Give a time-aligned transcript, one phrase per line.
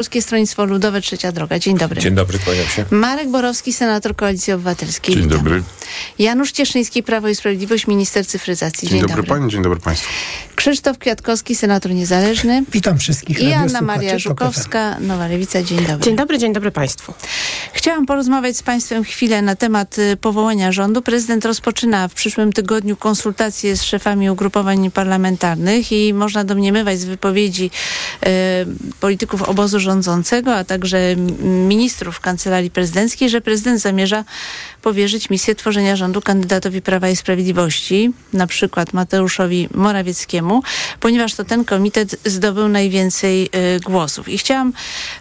[0.00, 1.58] Polskie Stronnictwo Ludowe, Trzecia Droga.
[1.58, 2.00] Dzień dobry.
[2.00, 2.84] Dzień dobry, kłaniam się.
[2.90, 5.14] Marek Borowski, senator Koalicji Obywatelskiej.
[5.14, 5.38] Dzień Witam.
[5.38, 5.62] dobry.
[6.18, 8.88] Janusz Cieszyński, Prawo i Sprawiedliwość, minister cyfryzacji.
[8.88, 10.08] Dzień, dobry pani, dzień dobry państwu.
[10.54, 12.64] Krzysztof Kwiatkowski, senator niezależny.
[12.72, 14.18] Witam wszystkich I Anna Maria.
[14.18, 15.62] Żukowska, Nowa Lewica.
[15.62, 16.04] Dzień dobry.
[16.04, 17.14] Dzień dobry, dzień dobry Państwu.
[17.72, 21.02] Chciałam porozmawiać z Państwem chwilę na temat y, powołania rządu.
[21.02, 27.70] Prezydent rozpoczyna w przyszłym tygodniu konsultacje z szefami ugrupowań parlamentarnych i można domniemywać z wypowiedzi
[28.26, 28.28] y,
[29.00, 34.24] polityków obozu rządzącego, a także ministrów kancelarii prezydenckiej, że prezydent zamierza
[34.82, 40.62] powierzyć misję tworzenia rządu kandydatowi Prawa i Sprawiedliwości, na przykład Mateuszowi Morawieckiemu,
[41.00, 44.28] ponieważ to ten komitet zdobył najwięcej y, głosów.
[44.28, 44.72] I chciałam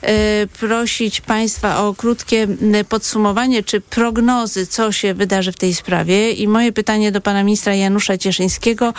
[0.04, 2.48] y, prosić Państwa o krótkie
[2.90, 6.32] podsumowanie czy prognozy, co się wydarzy w tej sprawie.
[6.32, 8.94] I moje pytanie do pana ministra Janusza Cieszyńskiego,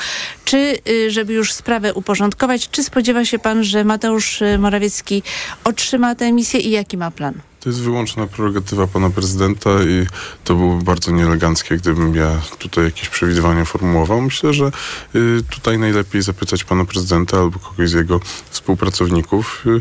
[0.45, 5.23] czy, y, żeby już sprawę uporządkować, czy spodziewa się pan, że Mateusz y, Morawiecki
[5.65, 7.35] otrzyma tę misję i jaki ma plan?
[7.61, 10.07] To jest wyłączna prerogatywa pana prezydenta i
[10.45, 14.21] to byłoby bardzo nieeleganckie, gdybym ja tutaj jakieś przewidywania formułował.
[14.21, 14.71] Myślę, że
[15.15, 19.65] y, tutaj najlepiej zapytać pana prezydenta albo kogoś z jego współpracowników.
[19.67, 19.81] Y,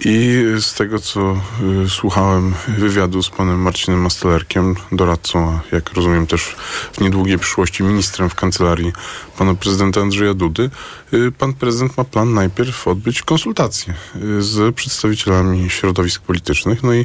[0.00, 1.40] I z tego, co
[1.84, 6.56] y, słuchałem wywiadu z panem Marcinem Mastelerkiem, doradcą, a jak rozumiem też
[6.92, 8.92] w niedługiej przyszłości ministrem w kancelarii
[9.38, 10.70] pana prezydenta Andrzeja Dudy,
[11.38, 13.94] pan prezydent ma plan najpierw odbyć konsultacje
[14.38, 17.04] z przedstawicielami środowisk politycznych, no i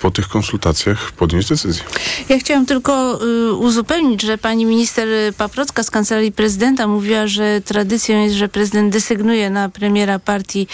[0.00, 1.82] po tych konsultacjach podjąć decyzję.
[2.28, 8.22] Ja chciałam tylko y, uzupełnić, że pani minister Paprocka z Kancelarii Prezydenta mówiła, że tradycją
[8.22, 10.66] jest, że prezydent desygnuje na premiera partii,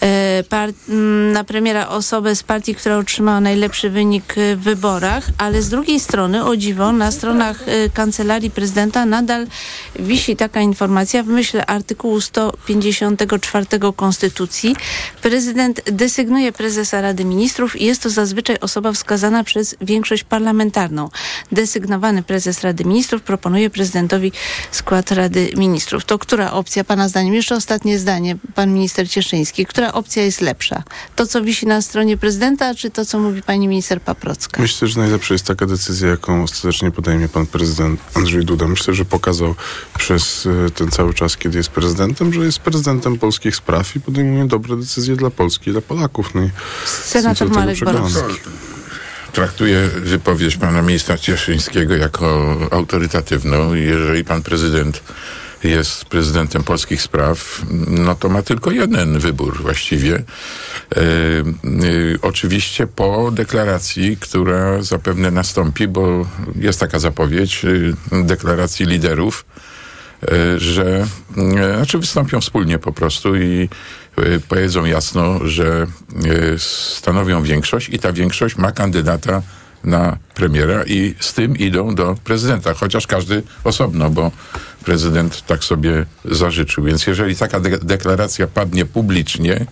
[0.00, 5.24] e, par, m, na premiera osobę z partii, która otrzymała najlepszy wynik y, w wyborach,
[5.38, 9.46] ale z drugiej strony, o dziwo, na stronach y, Kancelarii Prezydenta nadal
[9.98, 14.76] wisi taka informacja w myśl artykułu 154 Konstytucji.
[15.22, 21.08] Prezydent desygnuje prezesa Rady Ministrów i jest to zazwyczaj osoba wskazana przez większość parlamentarną.
[21.52, 24.32] Desygnowany prezes Rady Ministrów proponuje prezydentowi
[24.70, 26.04] skład Rady Ministrów.
[26.04, 30.82] To która opcja, Pana zdaniem, jeszcze ostatnie zdanie, Pan minister Cieszyński, która opcja jest lepsza?
[31.16, 34.62] To, co wisi na stronie prezydenta, czy to, co mówi Pani minister Paprocka?
[34.62, 38.68] Myślę, że najlepsza jest taka decyzja, jaką ostatecznie podejmie pan prezydent Andrzej Duda.
[38.68, 39.54] Myślę, że pokazał
[39.98, 44.44] przez y, ten cały czas, kiedy jest prezydentem, że jest prezydentem polskich spraw i podejmuje
[44.44, 46.34] dobre decyzje dla Polski i dla Polaków.
[46.34, 46.50] No i
[46.86, 47.78] Senator Marek.
[47.84, 48.34] Borowski.
[49.32, 53.74] Traktuję wypowiedź pana ministra Cieszyńskiego jako autorytatywną.
[53.74, 55.02] Jeżeli pan prezydent
[55.64, 60.14] jest prezydentem polskich spraw, no to ma tylko jeden wybór właściwie.
[60.14, 60.22] E, e,
[62.22, 67.64] oczywiście po deklaracji, która zapewne nastąpi, bo jest taka zapowiedź
[68.12, 69.44] e, deklaracji liderów,
[70.56, 71.06] że
[71.36, 73.68] e, znaczy wystąpią wspólnie po prostu i
[74.16, 79.42] e, powiedzą jasno, że e, stanowią większość i ta większość ma kandydata
[79.84, 84.30] na premiera i z tym idą do prezydenta, chociaż każdy osobno, bo
[84.84, 86.84] prezydent tak sobie zażyczył.
[86.84, 89.66] Więc jeżeli taka de- deklaracja padnie publicznie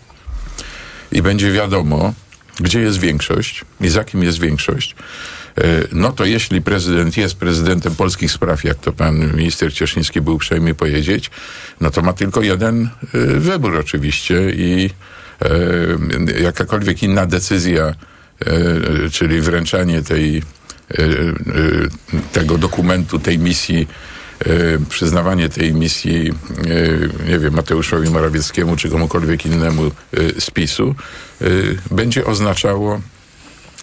[1.12, 2.12] i będzie wiadomo,
[2.60, 4.97] gdzie jest większość i za kim jest większość, e,
[5.92, 10.75] no to jeśli prezydent jest prezydentem polskich spraw, jak to pan minister Cieszyński był uprzejmy
[10.75, 11.31] powiedzieć,
[11.81, 14.91] no to ma tylko jeden e, wybór oczywiście i
[15.42, 17.94] e, jakakolwiek inna decyzja, e,
[19.10, 21.04] czyli wręczanie tej, e, e,
[22.32, 23.88] tego dokumentu, tej misji,
[24.41, 24.47] e,
[24.88, 26.32] przyznawanie tej misji,
[27.26, 29.91] e, nie wiem, Mateuszowi Morawieckiemu czy komukolwiek innemu e,
[30.41, 30.94] z PiSu,
[31.41, 31.44] e,
[31.91, 33.00] będzie oznaczało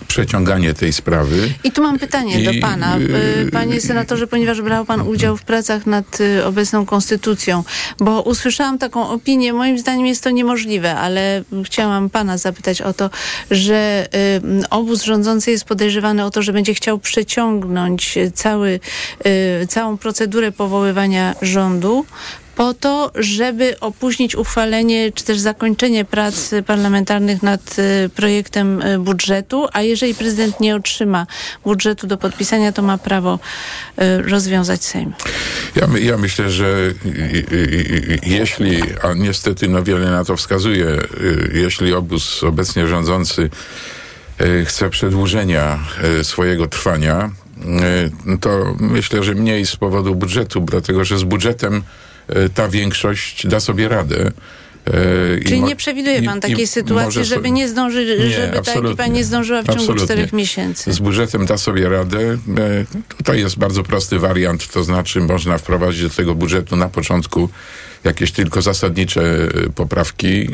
[0.08, 1.54] przeciąganie tej sprawy.
[1.64, 2.98] I tu mam pytanie I, do pana.
[2.98, 7.64] yy, Y, Panie senatorze, ponieważ brał pan udział w pracach nad y, obecną konstytucją,
[8.00, 13.10] bo usłyszałam taką opinię, moim zdaniem jest to niemożliwe, ale chciałam pana zapytać o to,
[13.52, 14.08] że
[14.64, 18.80] y, obóz rządzący jest podejrzewany o to, że będzie chciał przeciągnąć cały,
[19.64, 22.06] y, całą procedurę powoływania rządu
[22.56, 29.68] po to, żeby opóźnić uchwalenie czy też zakończenie prac parlamentarnych nad y, projektem y, budżetu,
[29.74, 31.28] a jeżeli prezydent nie otrzyma
[31.64, 33.40] budżetu do podpisania, to ma prawo
[34.02, 35.14] y, rozwiązać Sejm.
[35.76, 36.94] Ja, ja myślę, że
[38.24, 40.88] jeśli, a niestety no wiele na to wskazuje,
[41.54, 43.50] jeśli obóz obecnie rządzący
[44.66, 45.80] chce przedłużenia
[46.24, 47.32] swojego trwania,
[48.42, 51.84] to myślę, że mniej z powodu budżetu, dlatego że z budżetem
[52.54, 54.32] ta większość da sobie radę.
[54.86, 59.24] E, Czyli nie przewiduje pan takiej sytuacji, żeby nie zdąży, nie, żeby ta ekipa nie
[59.24, 60.94] zdążyła w ciągu czterech miesięcy?
[60.94, 62.20] Z budżetem da sobie radę.
[62.20, 62.38] E,
[63.18, 67.50] tutaj jest bardzo prosty wariant, to znaczy można wprowadzić do tego budżetu na początku
[68.04, 70.48] jakieś tylko zasadnicze e, poprawki,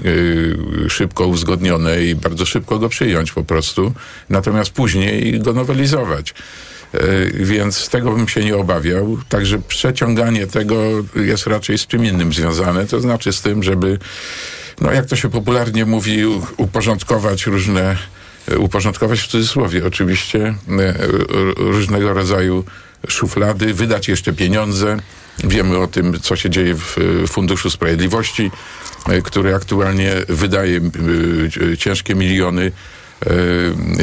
[0.89, 3.93] szybko uzgodnione i bardzo szybko go przyjąć po prostu,
[4.29, 6.33] natomiast później go nowelizować.
[7.33, 9.17] Więc z tego bym się nie obawiał.
[9.29, 10.81] Także przeciąganie tego
[11.15, 13.97] jest raczej z czym innym związane, to znaczy z tym, żeby,
[14.81, 16.25] no jak to się popularnie mówi,
[16.57, 17.97] uporządkować różne
[18.57, 20.55] uporządkować w cudzysłowie oczywiście
[21.57, 22.63] różnego rodzaju
[23.07, 24.97] szuflady, wydać jeszcze pieniądze.
[25.43, 26.97] Wiemy o tym, co się dzieje w
[27.27, 28.51] Funduszu Sprawiedliwości,
[29.23, 30.81] który aktualnie wydaje
[31.77, 32.96] ciężkie miliony E,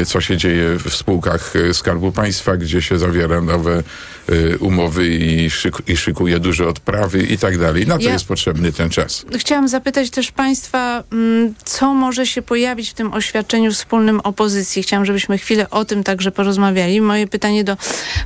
[0.06, 3.82] co się dzieje w spółkach e, Skarbu Państwa, gdzie się zawiera nowe
[4.28, 5.48] e, umowy i,
[5.86, 7.86] i szykuje duże odprawy i tak dalej.
[7.86, 9.26] Na to ja jest potrzebny ten czas.
[9.38, 14.82] Chciałam zapytać też Państwa, mm, co może się pojawić w tym oświadczeniu wspólnym opozycji.
[14.82, 17.00] Chciałam, żebyśmy chwilę o tym także porozmawiali.
[17.00, 17.76] Moje pytanie do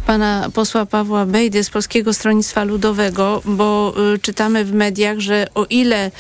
[0.07, 5.65] pana posła Pawła Bejdy z Polskiego Stronnictwa Ludowego, bo y, czytamy w mediach, że o
[5.71, 6.11] ile y,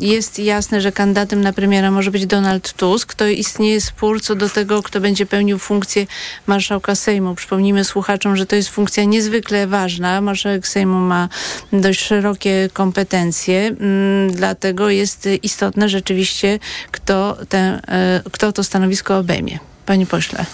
[0.00, 4.48] jest jasne, że kandydatem na premiera może być Donald Tusk, to istnieje spór co do
[4.48, 6.06] tego, kto będzie pełnił funkcję
[6.46, 7.34] marszałka Sejmu.
[7.34, 10.20] Przypomnijmy słuchaczom, że to jest funkcja niezwykle ważna.
[10.20, 11.28] Marszałek Sejmu ma
[11.72, 16.58] dość szerokie kompetencje, mm, dlatego jest istotne rzeczywiście,
[16.90, 19.58] kto, e, kto to stanowisko obejmie.
[19.86, 20.46] Panie pośle.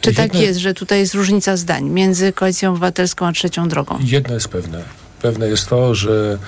[0.00, 3.98] Czy tak jest, że tutaj jest różnica zdań między Koalicją Obywatelską a Trzecią Drogą?
[4.04, 4.82] Jedno jest pewne.
[5.22, 6.38] Pewne jest to, że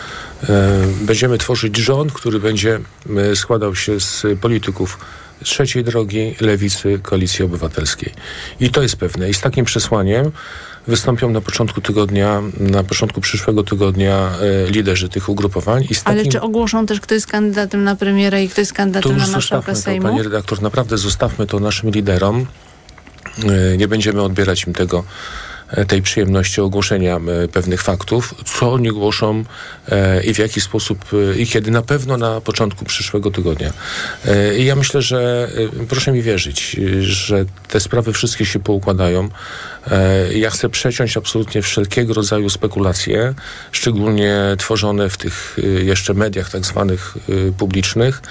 [0.49, 0.49] e,
[1.00, 2.81] będziemy tworzyć rząd, który będzie
[3.17, 4.99] e, składał się z polityków
[5.44, 8.12] trzeciej drogi lewicy Koalicji Obywatelskiej.
[8.61, 9.31] I to jest pewne.
[9.31, 10.31] I z takim przesłaniem
[10.87, 14.31] wystąpią na początku tygodnia, na początku przyszłego tygodnia
[14.67, 15.85] e, liderzy tych ugrupowań.
[15.85, 19.26] I Ale czy ogłoszą też, kto jest kandydatem na premiera i kto jest kandydatem na
[19.26, 20.02] marszałka Sejmu?
[20.02, 22.46] To, panie redaktor, naprawdę zostawmy to naszym liderom.
[23.73, 25.05] E, nie będziemy odbierać im tego
[25.88, 29.44] tej przyjemności ogłoszenia e, pewnych faktów, co oni głoszą
[29.88, 31.05] e, i w jaki sposób
[31.37, 31.70] i kiedy.
[31.70, 33.73] Na pewno na początku przyszłego tygodnia.
[34.59, 35.50] I ja myślę, że
[35.88, 39.29] proszę mi wierzyć, że te sprawy wszystkie się poukładają.
[40.35, 43.35] Ja chcę przeciąć absolutnie wszelkiego rodzaju spekulacje,
[43.73, 47.14] szczególnie tworzone w tych jeszcze mediach tak zwanych
[47.59, 48.23] publicznych,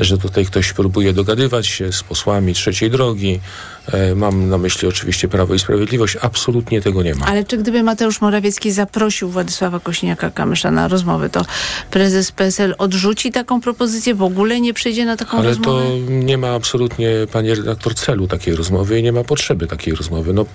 [0.00, 3.73] że tutaj ktoś próbuje dogadywać się z posłami trzeciej drogi, E,
[4.16, 6.16] mam na myśli oczywiście Prawo i Sprawiedliwość.
[6.20, 7.26] Absolutnie tego nie ma.
[7.26, 11.44] Ale czy gdyby Mateusz Morawiecki zaprosił Władysława Kośniaka-Kamysza na rozmowę, to
[11.90, 14.14] prezes PSL odrzuci taką propozycję?
[14.14, 15.80] W ogóle nie przyjdzie na taką Ale rozmowę?
[15.80, 19.94] Ale to nie ma absolutnie, panie redaktor, celu takiej rozmowy i nie ma potrzeby takiej
[19.94, 20.32] rozmowy.
[20.32, 20.46] No,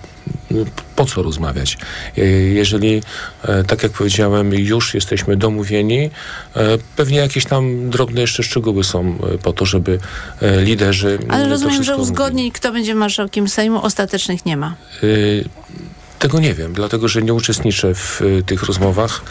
[0.95, 1.77] po co rozmawiać?
[2.17, 3.01] E, jeżeli,
[3.43, 6.09] e, tak jak powiedziałem, już jesteśmy domówieni,
[6.95, 9.99] pewnie jakieś tam drobne jeszcze szczegóły są po to, żeby
[10.63, 11.19] liderzy...
[11.29, 14.75] Ale rozumiem, że uzgodnień, kto będzie marszał marszałkiem Sejmu ostatecznych nie ma?
[15.03, 15.45] Y
[16.19, 19.21] tego nie wiem, dlatego że nie uczestniczę w y, tych rozmowach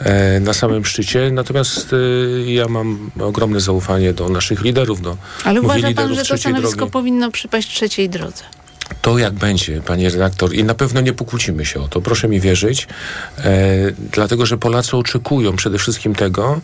[0.00, 1.30] e, na samym szczycie.
[1.32, 5.02] Natomiast y, ja mam ogromne zaufanie do naszych liderów.
[5.02, 6.92] Do, Ale uważa pan, że to stanowisko drogi.
[6.92, 8.42] powinno przypaść trzeciej drodze?
[9.02, 12.40] To jak będzie, panie redaktor, i na pewno nie pokłócimy się o to, proszę mi
[12.40, 12.88] wierzyć,
[14.12, 16.60] dlatego że Polacy oczekują przede wszystkim tego,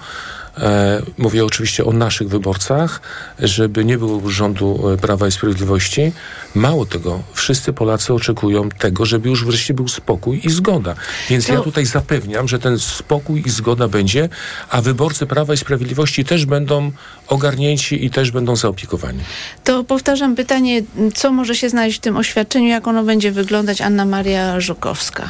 [1.19, 3.01] mówię oczywiście o naszych wyborcach,
[3.39, 6.13] żeby nie było rządu e, Prawa i Sprawiedliwości.
[6.55, 10.95] Mało tego, wszyscy Polacy oczekują tego, żeby już wreszcie był spokój i zgoda.
[11.31, 11.53] Więc to...
[11.53, 14.29] ja tutaj zapewniam, że ten spokój i zgoda będzie,
[14.69, 16.93] a wyborcy Prawa i Sprawiedliwości też będą
[17.29, 19.21] ogarnięci i też będą zaopiekowani.
[19.65, 20.83] To powtarzam pytanie,
[21.15, 25.29] co może się znaleźć w tym oświadczeniu, jak ono będzie wyglądać Anna Maria Żukowska?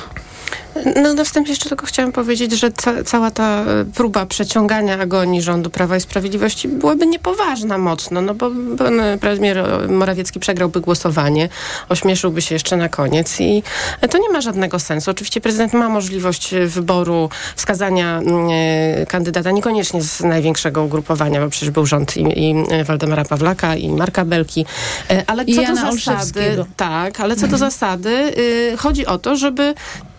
[1.02, 5.42] No na wstępie jeszcze tylko chciałam powiedzieć, że ca cała ta e, próba przeciągania agonii
[5.42, 11.48] rządu Prawa i Sprawiedliwości byłaby niepoważna mocno, no bo pan premier Morawiecki przegrałby głosowanie,
[11.88, 13.62] ośmieszyłby się jeszcze na koniec i
[14.10, 15.10] to nie ma żadnego sensu.
[15.10, 21.70] Oczywiście prezydent ma możliwość wyboru, wskazania mm, e, kandydata niekoniecznie z największego ugrupowania, bo przecież
[21.70, 24.66] był rząd i, i Waldemara Pawlaka i Marka Belki,
[25.10, 27.58] e, ale co do zasady, tak, ale co do mhm.
[27.58, 29.74] zasady y, chodzi o to, żeby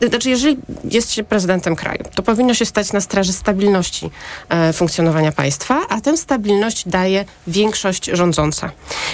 [0.10, 0.43] znaczy, jeżeli
[0.84, 4.10] jest się prezydentem kraju, to powinno się stać na straży stabilności
[4.50, 8.72] e, funkcjonowania państwa, a tę stabilność daje większość rządząca.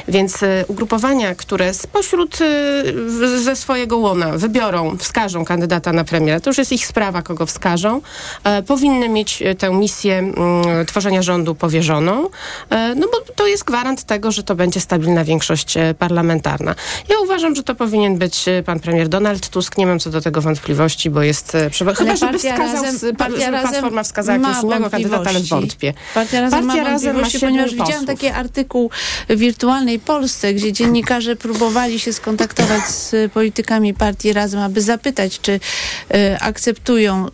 [0.07, 6.49] Więc e, ugrupowania, które spośród e, ze swojego łona wybiorą, wskażą kandydata na premiera, to
[6.49, 8.01] już jest ich sprawa, kogo wskażą,
[8.43, 12.29] e, powinny mieć e, tę misję mm, tworzenia rządu powierzoną,
[12.69, 16.75] e, no bo to jest gwarant tego, że to będzie stabilna większość parlamentarna.
[17.09, 20.41] Ja uważam, że to powinien być pan premier Donald Tusk, nie mam co do tego
[20.41, 22.19] wątpliwości wątpliwości, bo jest przewodniczący.
[22.19, 25.93] Chyba, żeby wskazał, razem, partia żeby Platforma wskazała jakiegoś innego kandydata, ale wątpię.
[26.13, 27.87] Partia Razem partia ma razem ma ponieważ posłów.
[27.87, 28.89] widziałam taki artykuł
[29.29, 35.51] w Wirtualnej Polsce, gdzie dziennikarze próbowali się skontaktować z politykami partii Razem, aby zapytać, czy
[35.51, 35.59] y,
[36.39, 37.31] akceptują y,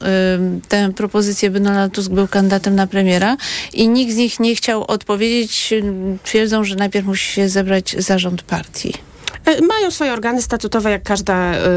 [0.67, 3.37] tę propozycję, by Donald Tusk był kandydatem na premiera
[3.73, 5.73] i nikt z nich nie chciał odpowiedzieć.
[6.23, 8.93] Twierdzą, że najpierw musi się zebrać zarząd partii.
[9.45, 11.35] E, mają swoje organy statutowe, jak każde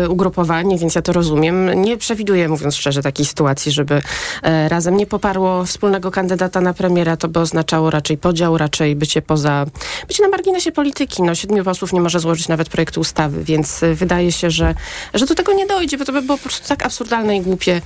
[0.08, 1.82] ugrupowanie, więc ja to rozumiem.
[1.82, 4.02] Nie przewiduję, mówiąc szczerze, takiej sytuacji, żeby
[4.42, 7.16] e, razem nie poparło wspólnego kandydata na premiera.
[7.16, 9.66] To by oznaczało raczej podział, raczej bycie poza,
[10.08, 11.22] bycie na marginesie polityki.
[11.22, 14.74] No, siedmiu posłów nie może złożyć nawet projektu ustawy, więc e, wydaje się, że,
[15.14, 17.80] że do tego nie dojdzie, bo to by było po prostu tak absurdalne i głupie,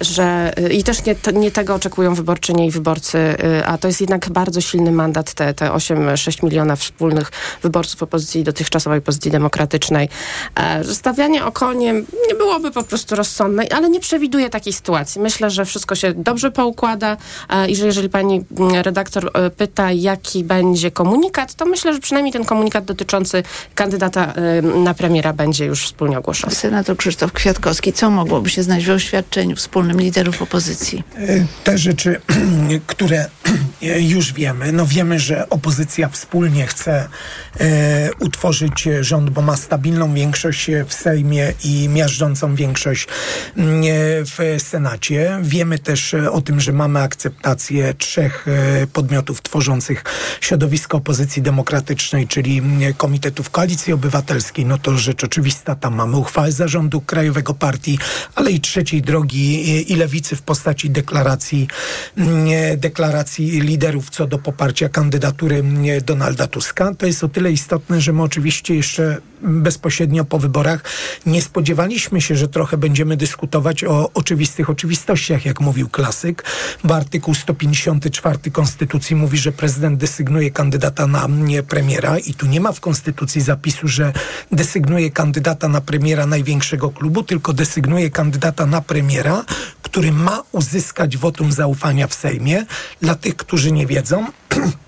[0.00, 3.18] że i też nie, nie tego oczekują wyborczynie i wyborcy,
[3.66, 9.00] a to jest jednak bardzo silny mandat, te, te 8-6 miliona wspólnych wyborców opozycji dotychczasowej
[9.00, 10.08] pozycji Demokratycznej.
[10.54, 15.20] E, stawianie okoniem nie byłoby po prostu rozsądne, ale nie przewiduję takiej sytuacji.
[15.20, 17.16] Myślę, że wszystko się dobrze poukłada
[17.48, 22.00] e, i że jeżeli pani mm, redaktor e, pyta, jaki będzie komunikat, to myślę, że
[22.00, 23.42] przynajmniej ten komunikat dotyczący
[23.74, 26.54] kandydata na premiera będzie już wspólnie ogłoszony.
[26.54, 31.02] Senator Krzysztof Kwiatkowski, co mogłoby się znaleźć w oświadczeniu wspólnym liderów opozycji?
[31.64, 32.20] Te rzeczy,
[32.86, 33.26] które
[34.14, 37.08] już wiemy, no wiemy, że opozycja wspólnie chce
[38.20, 43.08] utworzyć rząd rząd, bo ma stabilną większość w Sejmie i miażdżącą większość
[43.56, 43.82] mm,
[44.24, 45.38] w Senacie.
[45.42, 50.04] Wiemy też o tym, że mamy akceptację trzech e, podmiotów tworzących
[50.40, 54.66] środowisko opozycji demokratycznej, czyli mm, Komitetów Koalicji Obywatelskiej.
[54.66, 57.98] No to rzecz oczywista, tam mamy uchwałę zarządu Krajowego Partii,
[58.34, 61.68] ale i trzeciej drogi i lewicy w postaci deklaracji,
[62.16, 62.46] mm,
[62.76, 65.64] deklaracji liderów co do poparcia kandydatury
[66.04, 66.94] Donalda Tuska.
[66.98, 69.07] To jest o tyle istotne, że my oczywiście jeszcze
[69.42, 70.84] bezpośrednio po wyborach
[71.26, 76.44] nie spodziewaliśmy się, że trochę będziemy dyskutować o oczywistych oczywistościach, jak mówił klasyk,
[76.84, 81.28] bo artykuł 154 Konstytucji mówi, że prezydent desygnuje kandydata na
[81.68, 84.12] premiera i tu nie ma w Konstytucji zapisu, że
[84.52, 89.44] desygnuje kandydata na premiera największego klubu, tylko desygnuje kandydata na premiera,
[89.82, 92.66] który ma uzyskać wotum zaufania w Sejmie.
[93.00, 94.26] Dla tych, którzy nie wiedzą,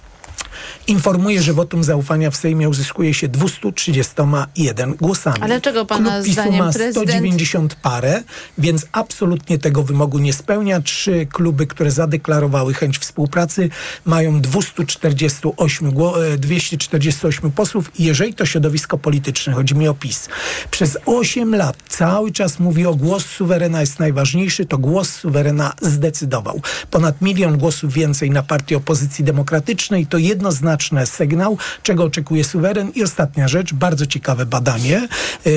[0.86, 5.36] informuje, że wotum zaufania w Sejmie uzyskuje się 231 głosami.
[5.40, 7.08] Ale czego pana Klub PiSu zdaniem ma prezydent...
[7.08, 8.22] 190 parę,
[8.58, 10.80] więc absolutnie tego wymogu nie spełnia.
[10.80, 13.68] Trzy kluby, które zadeklarowały chęć współpracy,
[14.04, 15.92] mają 248,
[16.38, 20.28] 248 e, posłów i jeżeli to środowisko polityczne, chodzi mi o PiS,
[20.70, 26.60] przez 8 lat cały czas mówi o głos suwerena jest najważniejszy, to głos suwerena zdecydował.
[26.90, 32.92] Ponad milion głosów więcej na partię opozycji demokratycznej to jednoznacznie jednoznaczny sygnał, czego oczekuje suweren.
[32.94, 35.08] I ostatnia rzecz, bardzo ciekawe badanie.
[35.46, 35.50] E,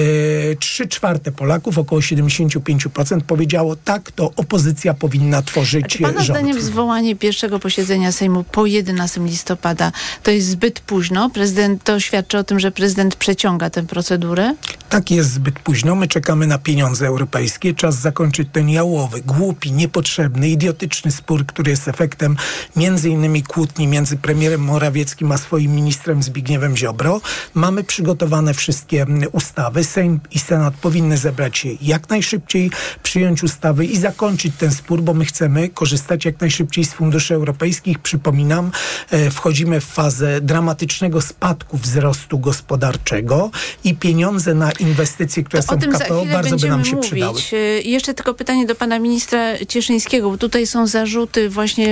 [0.60, 6.40] trzy czwarte Polaków, około 75% powiedziało tak, to opozycja powinna tworzyć czy pana rząd.
[6.40, 9.92] zdaniem zwołanie pierwszego posiedzenia Sejmu po 11 listopada
[10.24, 11.30] to jest zbyt późno?
[11.30, 14.56] Prezydent to świadczy o tym, że prezydent przeciąga tę procedurę?
[14.90, 15.96] Tak jest zbyt późno.
[15.96, 17.74] My czekamy na pieniądze europejskie.
[17.74, 22.36] Czas zakończyć ten jałowy, głupi, niepotrzebny, idiotyczny spór, który jest efektem
[22.76, 27.22] między innymi kłótni między premierem Morawieckim Morawieckim a swoim ministrem Zbigniewem Ziobro.
[27.54, 29.84] Mamy przygotowane wszystkie ustawy.
[29.84, 32.72] Sejm i Senat powinny zebrać się jak najszybciej,
[33.04, 38.00] przyjąć ustawy i zakończyć ten spór, bo my chcemy korzystać jak najszybciej z funduszy europejskich.
[38.00, 38.72] Przypominam,
[39.12, 43.52] e, wchodzimy w fazę dramatycznego spadku wzrostu gospodarczego
[43.84, 47.12] i pieniądze na inwestycje, które to są w KPO, bardzo by nam się mówić.
[47.12, 47.40] przydały.
[47.54, 51.88] E, jeszcze tylko pytanie do pana ministra Cieszyńskiego, bo tutaj są zarzuty właśnie,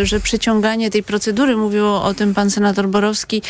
[0.00, 3.42] e, że przeciąganie tej procedury, mówił o tym pan senator Borowski,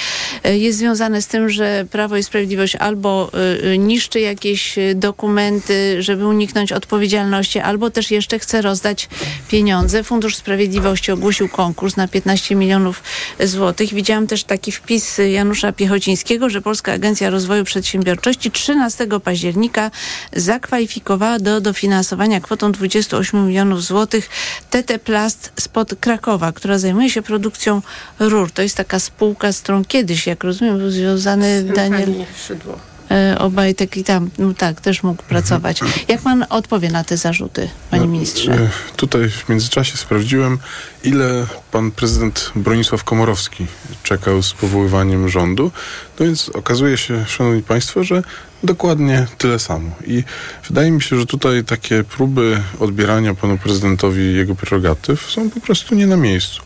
[0.44, 6.02] e, jest związane z tym, że Prawo i Sprawiedliwość albo e, e, niszczy jakieś dokumenty,
[6.02, 9.08] żeby uniknąć odpowiedzialności, albo też jeszcze chce rozdać
[9.48, 10.04] pieniądze.
[10.04, 13.02] Fundusz Sprawiedliwości ogłosił konkurs na 15 milionów
[13.40, 13.94] złotych.
[13.94, 19.90] Widziałam też taki wpis Janusza Piechocińskiego, że Polska Agencja Rozwoju Przedsiębiorczości 13 października
[20.32, 24.28] zakwalifikowała do dofinansowania kwotą 28 milionów złotych
[24.70, 27.82] TT Plast spod Krakowa, która zajmuje się produkcją
[28.18, 28.50] rur.
[28.50, 32.14] To jest taka spółka, z którą kiedyś, jak rozumiem, był związany Daniel
[32.46, 32.78] Szydło.
[33.12, 35.80] E, Obajtek i tam, no tak, też mógł pracować.
[36.08, 38.52] Jak pan odpowie na te zarzuty, panie no, ministrze?
[38.52, 40.58] E, tutaj w międzyczasie sprawdziłem,
[41.04, 43.66] ile pan prezydent Bronisław Komorowski
[44.02, 45.70] czekał z powoływaniem rządu.
[46.20, 48.22] No więc okazuje się, szanowni państwo, że
[48.62, 49.90] dokładnie tyle samo.
[50.06, 50.24] I
[50.68, 55.94] wydaje mi się, że tutaj takie próby odbierania panu prezydentowi jego prerogatyw są po prostu
[55.94, 56.62] nie na miejscu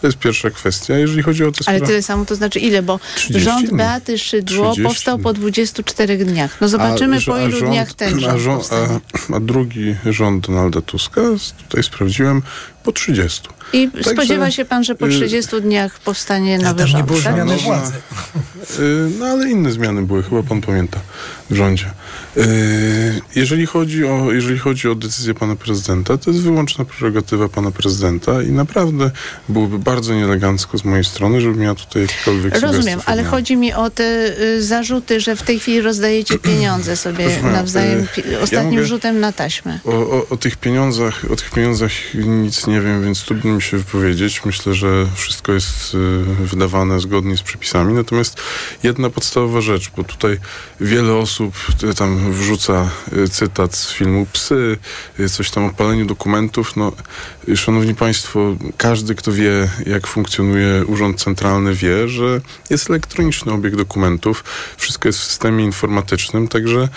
[0.00, 0.98] To jest pierwsza kwestia.
[0.98, 2.82] Jeżeli chodzi o te Ale spra- tyle samo to znaczy ile?
[2.82, 3.78] Bo 30 rząd dni.
[3.78, 6.60] Beaty Szydło 30 powstał po 24 dniach.
[6.60, 9.00] No zobaczymy A, po a ilu rząd- dniach ten a, rząd powstanie.
[9.30, 11.20] a, a drugi rząd Donalda Tuska,
[11.68, 12.42] tutaj sprawdziłem,
[12.88, 13.48] po 30.
[13.72, 17.06] I Także, spodziewa się pan, że po y, 30 dniach powstanie nowy tam nie rząd,
[17.06, 17.34] było tak?
[17.34, 17.92] zmiany władzy.
[18.80, 21.00] Y, No ale inne zmiany były, chyba pan pamięta,
[21.50, 21.86] w rządzie.
[22.36, 27.70] Y, Jeżeli chodzi o, jeżeli chodzi o decyzję pana prezydenta, to jest wyłączna prerogatywa pana
[27.70, 29.10] prezydenta i naprawdę
[29.48, 33.30] byłoby bardzo nieelegancko z mojej strony, żebym ja tutaj jakikolwiek Rozumiem, ale miał.
[33.30, 34.04] chodzi mi o te
[34.40, 38.86] y, zarzuty, że w tej chwili rozdajecie pieniądze sobie Proszę nawzajem, y, ja ostatnim mogę-
[38.86, 39.78] rzutem na taśmę.
[39.84, 43.78] O, o, o tych pieniądzach, o tych pieniądzach nic nie wiem, więc trudno mi się
[43.78, 44.44] wypowiedzieć.
[44.44, 47.94] Myślę, że wszystko jest y, wydawane zgodnie z przepisami.
[47.94, 48.40] Natomiast
[48.82, 50.38] jedna podstawowa rzecz, bo tutaj
[50.80, 54.78] wiele osób y, tam wrzuca y, cytat z filmu Psy,
[55.30, 56.76] coś tam o paleniu dokumentów.
[56.76, 56.92] No,
[57.56, 64.44] szanowni państwo, każdy, kto wie, jak funkcjonuje Urząd Centralny, wie, że jest elektroniczny obieg dokumentów.
[64.76, 66.88] Wszystko jest w systemie informatycznym, także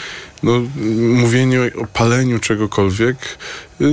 [0.44, 0.62] no,
[0.98, 3.18] mówienie o, paleniu czegokolwiek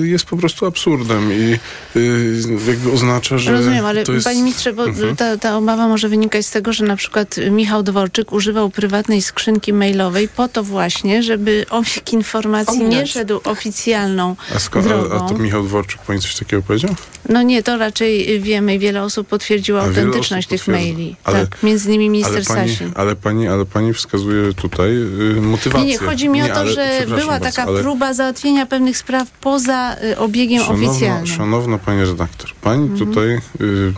[0.03, 1.59] jest po prostu absurdem i
[1.97, 2.35] y,
[2.69, 4.27] jakby oznacza, że Rozumiem, ale to jest...
[4.27, 5.17] panie ministrze, bo Mhm.
[5.17, 9.73] ta, ta obawa może wynikać z tego, że na przykład Michał Dworczyk używał prywatnej skrzynki
[9.73, 15.25] mailowej po to właśnie, żeby obieg informacji nie szedł oficjalną A, sko- a, drogą.
[15.25, 16.95] a to Michał Dworczyk pani coś takiego powiedział?
[17.29, 21.17] No nie, to raczej wiemy i wiele osób potwierdziło A autentyczność osób tych maili.
[21.25, 22.93] Ale- tak, między innymi minister ale pani, Sasin.
[22.95, 24.91] ale pani, ale pani wskazuje tutaj
[25.37, 25.87] y, motywację.
[25.87, 28.67] Nie, nie, chodzi mi o Nie, to, ale- że była bardzo, taka ale próba załatwienia
[28.67, 31.27] pewnych spraw poza y, obiegiem szanowna, oficjalnym.
[31.27, 32.99] Szanowna pani redaktor, pani Mhm.
[32.99, 33.29] tutaj
[33.61, 33.93] y,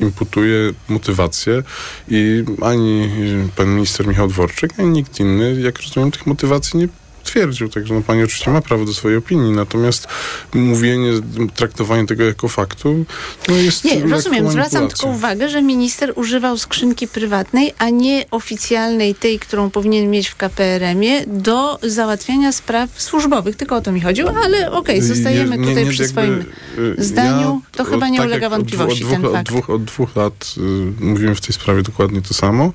[0.00, 1.62] imputuje motywację
[2.08, 3.10] i ani
[3.48, 6.88] y, pan minister Michał Dworczyk, ani nikt inny, jak rozumiem, tych motywacji nie
[7.24, 10.06] twierdził, także no, pani oczywiście ma prawo do swojej opinii, natomiast
[10.54, 11.10] mówienie,
[11.54, 13.04] traktowanie tego jako faktu,
[13.48, 14.50] no jest Nie, rozumiem.
[14.50, 20.28] Zwracam tylko uwagę, że minister używał skrzynki prywatnej, a nie oficjalnej, tej, którą powinien mieć
[20.28, 23.56] w KPRM-ie, do załatwiania spraw służbowych.
[23.56, 26.44] Tylko o to mi chodziło, ale okej, zostajemy Y, Nie- tutaj nie, przy swoim
[26.78, 27.62] y, zdaniu.
[27.72, 29.46] To chyba nie tak ulega od wątpliwości od dwóch, ten Od fakt.
[29.48, 30.60] dwóch, od dwóch lat y,
[31.04, 32.72] mówimy w tej sprawie dokładnie to samo.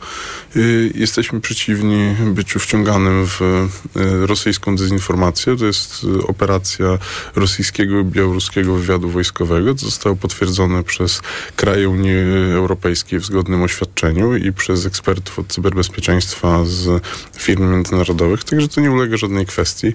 [0.56, 5.58] Y, jesteśmy przeciwni byciu wciąganym w y, rosyjską dezinformację.
[5.58, 6.98] To jest y, operacja
[7.36, 9.74] rosyjskiego i białoruskiego wywiadu wojskowego.
[9.74, 11.22] To zostało potwierdzone przez
[11.55, 12.13] kraje Unii
[12.53, 17.03] Europejskiej w zgodnym oświadczeniu i przez ekspertów od cyberbezpieczeństwa z
[17.38, 18.43] firm międzynarodowych.
[18.43, 19.93] Także to nie ulega żadnej kwestii.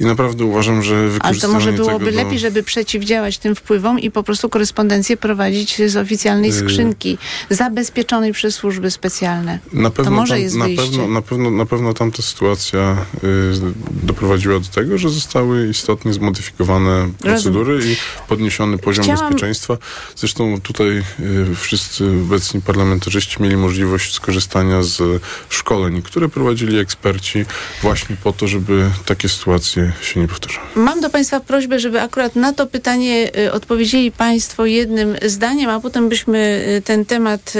[0.00, 2.24] I naprawdę uważam, że Ale to może byłoby tego do...
[2.24, 7.18] lepiej, żeby przeciwdziałać tym wpływom i po prostu korespondencję prowadzić z oficjalnej Y- skrzynki,
[7.50, 9.58] zabezpieczonej przez służby specjalne.
[9.72, 10.86] Na pewno, może tam, jest na, wyjście.
[10.86, 13.54] pewno, na, pewno, na pewno tamta sytuacja y,
[13.90, 17.96] doprowadziła do tego, że zostały istotnie zmodyfikowane procedury i
[18.28, 19.76] podniesiony poziom Chciałam- bezpieczeństwa.
[20.16, 20.88] Zresztą tutaj
[21.20, 27.44] y, wszyscy obecni parlamentarzyści mieli możliwość skorzystania z szkoleń, które prowadzili eksperci
[27.82, 30.66] właśnie po to, żeby takie sytuacje się nie powtarzały.
[30.74, 35.80] Mam do Państwa prośbę, żeby akurat na to pytanie y, odpowiedzieli Państwo jednym zdaniem, a
[35.80, 37.52] potem byśmy y, ten temat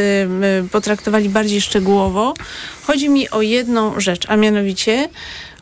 [0.73, 2.35] potraktowali bardziej szczegółowo.
[2.87, 5.09] Chodzi mi o jedną rzecz, a mianowicie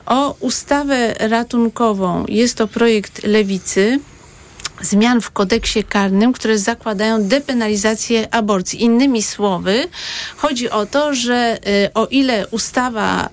[0.07, 2.25] o ustawę ratunkową.
[2.29, 4.01] Jest to projekt Lewicy
[4.83, 8.83] zmian w kodeksie karnym, które zakładają depenalizację aborcji.
[8.83, 9.89] Innymi słowy,
[10.37, 13.29] chodzi o to, że y, o ile ustawa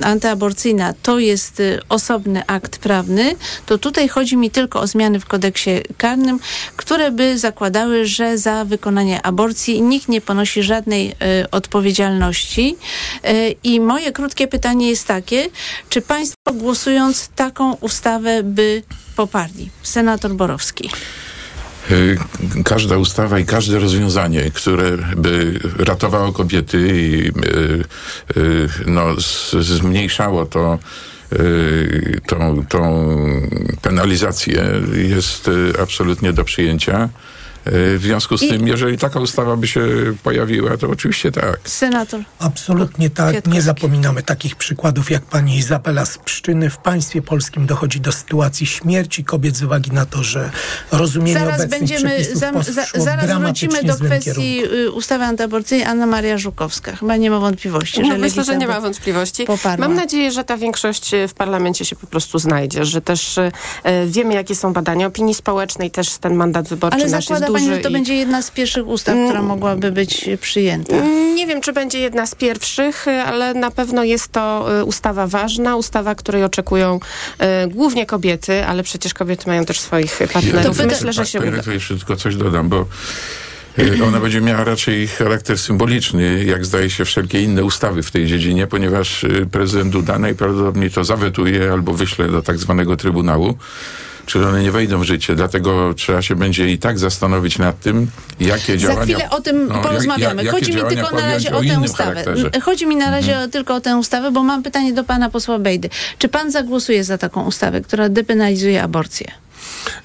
[0.00, 3.34] y, antyaborcyjna to jest y, osobny akt prawny,
[3.66, 6.38] to tutaj chodzi mi tylko o zmiany w kodeksie karnym,
[6.76, 11.14] które by zakładały, że za wykonanie aborcji nikt nie ponosi żadnej
[11.50, 12.76] odpowiedzialności.
[13.64, 15.48] I moje krótkie pytanie jest takie,
[15.88, 18.82] czy państwo głosując taką ustawę by
[19.16, 19.70] poparli?
[19.82, 20.90] Senator Borowski.
[21.90, 22.18] Y,
[22.64, 27.84] Każda ustawa i każde rozwiązanie, które by ratowało kobiety i y,
[28.36, 29.04] y, no,
[29.60, 30.78] zmniejszało to
[32.26, 33.10] tą, tą
[33.82, 34.64] penalizację
[35.08, 35.50] jest
[35.82, 37.08] absolutnie do przyjęcia.
[37.68, 39.80] Y, W związku z I- tym, jeżeli taka ustawa by się
[40.22, 41.58] pojawiła, to oczywiście tak.
[41.64, 42.20] Senator.
[42.38, 43.30] Absolutnie tak.
[43.30, 43.56] Kwiatkowski.
[43.56, 46.70] Nie zapominamy takich przykładów jak pani Izabela z Pszczyny.
[46.70, 50.50] W państwie polskim dochodzi do sytuacji śmierci kobiet z uwagi na to, że
[50.92, 54.74] rozumienie Zaraz obecnych będziemy, przepisów zam, za, zaraz wrócimy do kwestii kierunku.
[54.74, 55.86] y, ustawy antyaborcyjnej.
[55.88, 56.96] Anna Maria Żukowska.
[56.96, 59.44] Chyba nie ma wątpliwości, że No, myślę, że nie ma wątpliwości.
[59.44, 59.88] poparła.
[59.88, 63.52] Mam nadzieję, że ta większość e, w parlamencie się po prostu znajdzie, że też e,
[64.06, 67.55] wiemy, jakie są badania opinii społecznej, też ten mandat wyborczy Ale nasz jest duży.
[67.64, 70.96] Pani, że to i- będzie jedna z pierwszych ustaw, która mogłaby być przyjęta.
[70.96, 75.26] Mm, Nie wiem, czy będzie jedna z pierwszych, ale na pewno jest to e, ustawa
[75.26, 77.00] ważna, ustawa, której oczekują
[77.38, 80.62] e, głównie kobiety, ale przecież kobiety mają też swoich partnerów.
[80.76, 81.56] To pyta- Myślę, że się to uda.
[81.56, 82.86] ja tu jeszcze tylko coś dodam, bo
[83.78, 88.26] Y, Ona będzie miała raczej charakter symboliczny, jak zdaje się wszelkie inne ustawy w tej
[88.26, 93.54] dziedzinie, ponieważ y, prezydent Duda najprawdopodobniej to zawetuje albo wyśle do tak zwanego Trybunału.
[94.26, 98.10] Czyli one nie wejdą w życie, dlatego trzeba się będzie i tak zastanowić nad tym,
[98.40, 99.00] jakie działania...
[99.00, 100.44] Za chwilę o tym no, porozmawiamy.
[100.44, 102.10] jak- Chodzi mi tylko na razie o tę innym ustawę.
[102.10, 102.50] charakterze.
[102.62, 105.58] Chodzi mi na razie o, tylko o tę ustawę, bo mam pytanie do pana posła
[105.58, 105.88] Bejdy.
[106.18, 109.26] Czy pan zagłosuje za taką ustawę, która depenalizuje aborcję?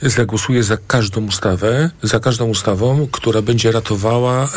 [0.02, 4.48] Zagłosuję za każdą ustawę, za każdą ustawą, która będzie ratowała e,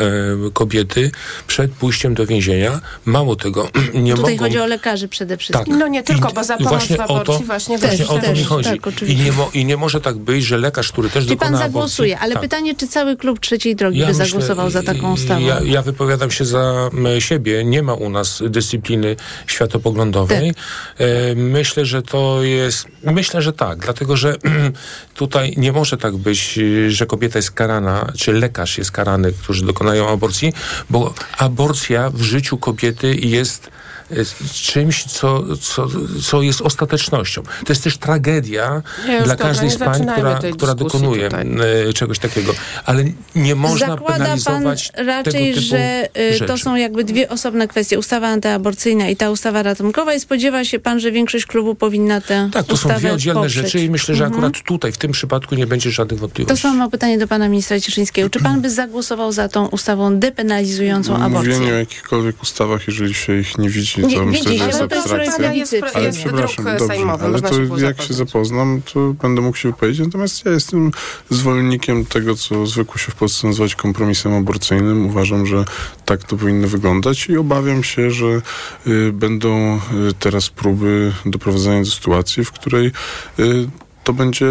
[0.53, 1.11] kobiety
[1.47, 2.79] przed pójściem do więzienia.
[3.05, 4.45] Mało tego, nie Tutaj mogą...
[4.45, 5.65] chodzi o lekarzy przede wszystkim.
[5.73, 5.79] Tak.
[5.79, 8.19] No nie tylko, bo za pomoc właśnie w o to, aborcji właśnie Też, właśnie o
[8.19, 8.69] to też, mi chodzi.
[8.79, 11.47] tak, I, nie mo, I nie może tak być, że lekarz, który też Czyli pan
[11.51, 12.41] dokona zagłosuje, aborcji, ale tak.
[12.41, 15.41] pytanie, czy cały klub trzeciej drogi by myślę- zagłosował za taką ustawą?
[15.45, 17.63] Ja, ja wypowiadam się za siebie.
[17.65, 19.15] Nie ma u nas dyscypliny
[19.47, 20.53] światopoglądowej.
[20.53, 20.63] Tak.
[21.07, 22.87] E, myślę, że to jest.
[23.03, 24.35] Myślę, że tak, dlatego że
[25.15, 30.09] tutaj nie może tak być, że kobieta jest karana, czy lekarz jest karany, którzy dokonają
[30.09, 30.53] aborcji,
[30.89, 33.69] bo aborcja w życiu kobiety jest
[34.11, 34.15] e,
[34.53, 35.87] czymś, co, co,
[36.23, 37.43] co jest ostatecznością.
[37.43, 41.47] To jest też tragedia Nie, dla dobra, każdej z pań, która, która dokonuje tutaj.
[41.89, 42.53] e, czegoś takiego.
[42.85, 43.03] Ale
[43.35, 46.03] nie można Zakłada pan penalizować raczej, tego typu że
[46.35, 46.63] y, to rzeczy.
[46.63, 47.99] są jakby dwie osobne kwestie.
[47.99, 52.49] Ustawa antyaborcyjna i ta ustawa ratunkowa i spodziewa się pan, że większość klubu powinna tę
[52.53, 53.63] Tak, to są dwie oddzielne poprzeć.
[53.65, 54.43] rzeczy i myślę, że Mhm.
[54.43, 56.61] akurat tutaj, w tym przypadku nie będzie żadnych To wątpliwości.
[56.63, 58.29] samo pytanie do pana ministra Cieszyńskiego.
[58.29, 61.53] Czy pan by zagłosował za tą ustawą depenalizującą aborcję?
[61.53, 64.79] Mówienie o jakichkolwiek ustawach, jeżeli się ich nie widzi, to Nie, myślę, że się, jest
[64.79, 65.53] ale to abstrakcja.
[65.53, 69.41] jest, jest druk Przepraszam, dobrze, sejmowy, ale się to było jak się zapoznam, to będę
[69.41, 70.05] mógł się wypowiedzieć.
[70.05, 70.91] Natomiast ja jestem
[71.29, 75.05] zwolennikiem tego, co zwykło się w Polsce nazywać kompromisem aborcyjnym.
[75.05, 75.65] Uważam, że
[76.05, 78.41] tak to powinno wyglądać i obawiam się, że
[78.87, 79.79] y, będą y,
[80.19, 82.91] teraz próby doprowadzenia do sytuacji, w której
[83.39, 83.67] y,
[84.03, 84.45] to będzie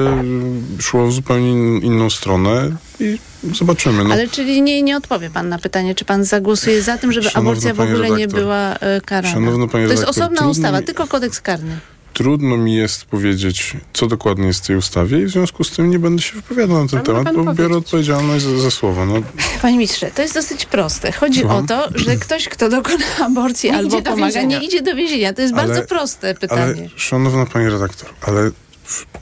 [0.78, 3.18] y, szło w zupełnie in- inną stronę i
[3.54, 4.04] zobaczymy.
[4.04, 7.30] No, Ale czyli nie, nie odpowie pan na pytanie, czy pan zagłosuje za tym, żeby
[7.30, 9.34] Szanowna aborcja w ogóle nie redaktor, była e, karana?
[9.34, 11.78] szanowna pani to jest redaktor, osobna trudno ustawa, mi- tylko kodeks karny.
[12.12, 15.90] Trudno mi jest powiedzieć, co dokładnie jest w tej ustawie i w związku z tym
[15.90, 17.76] nie będę się wypowiadał na ten Ale temat, bo biorę powiedzieć.
[17.76, 19.06] odpowiedzialność za, za słowo.
[19.06, 19.14] No,
[19.62, 21.12] Panie ministrze, to jest dosyć proste.
[21.12, 21.64] Chodzi Słucham?
[21.64, 24.58] o to, że ktoś, kto dokona aborcji Nie albo idzie do pomaga, więzienia.
[24.58, 25.32] nie idzie do więzienia.
[25.32, 26.90] To jest Ale- bardzo proste ale, pytanie.
[26.96, 28.50] szanowna pani redaktor, ale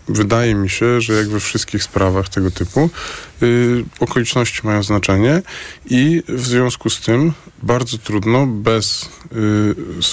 [0.08, 2.90] wydaje mi się, że jak we wszystkich sprawach tego typu,
[4.00, 5.42] okoliczności mają znaczenie
[5.86, 9.08] i w związku z tym bardzo trudno bez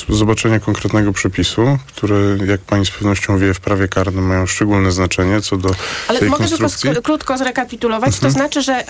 [0.09, 4.91] y, zobaczenia konkretnego przepisu, które, jak pani z pewnością wie, w prawie karnym mają szczególne
[4.91, 5.69] znaczenie co do
[6.07, 6.89] Ale tej mogę tylko konstrukcji.
[6.89, 8.19] sk- krótko zrekapitulować.
[8.19, 8.83] To znaczy, że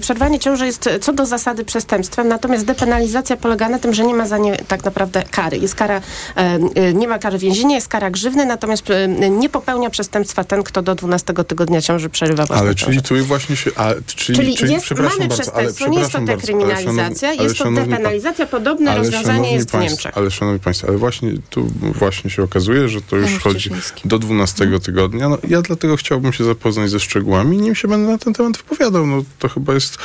[0.00, 4.26] przerwanie ciąży jest co do zasady przestępstwem, natomiast depenalizacja polega na tym, że nie ma
[4.26, 5.58] za nie tak naprawdę kary.
[5.58, 6.00] Jest kara,
[6.36, 10.62] e, e, nie ma kary więzienia, jest kara grzywny, natomiast e, nie popełnia przestępstwa ten,
[10.62, 12.74] kto do 12 tygodnia ciąży przerywa Ale ciążę.
[13.02, 13.67] czyli tu właśnie się.
[13.76, 17.32] A, czyli, Czyli, jest, przepraszam mamy bardzo, ale nie jest to przepraszam bardzo, ale dekryminalizacja,
[17.32, 18.46] jest to depenalizacja.
[18.46, 20.18] Podobne ale rozwiązanie jest w państwo, Niemczech.
[20.18, 23.70] Ale szanowni państwo, ale właśnie tu właśnie się okazuje, że to już chodzi
[24.04, 25.28] do 12 tygodnia.
[25.28, 29.06] No, ja dlatego chciałbym się zapoznać ze szczegółami, nim się będę na ten temat wypowiadał.
[29.06, 29.98] No, to chyba jest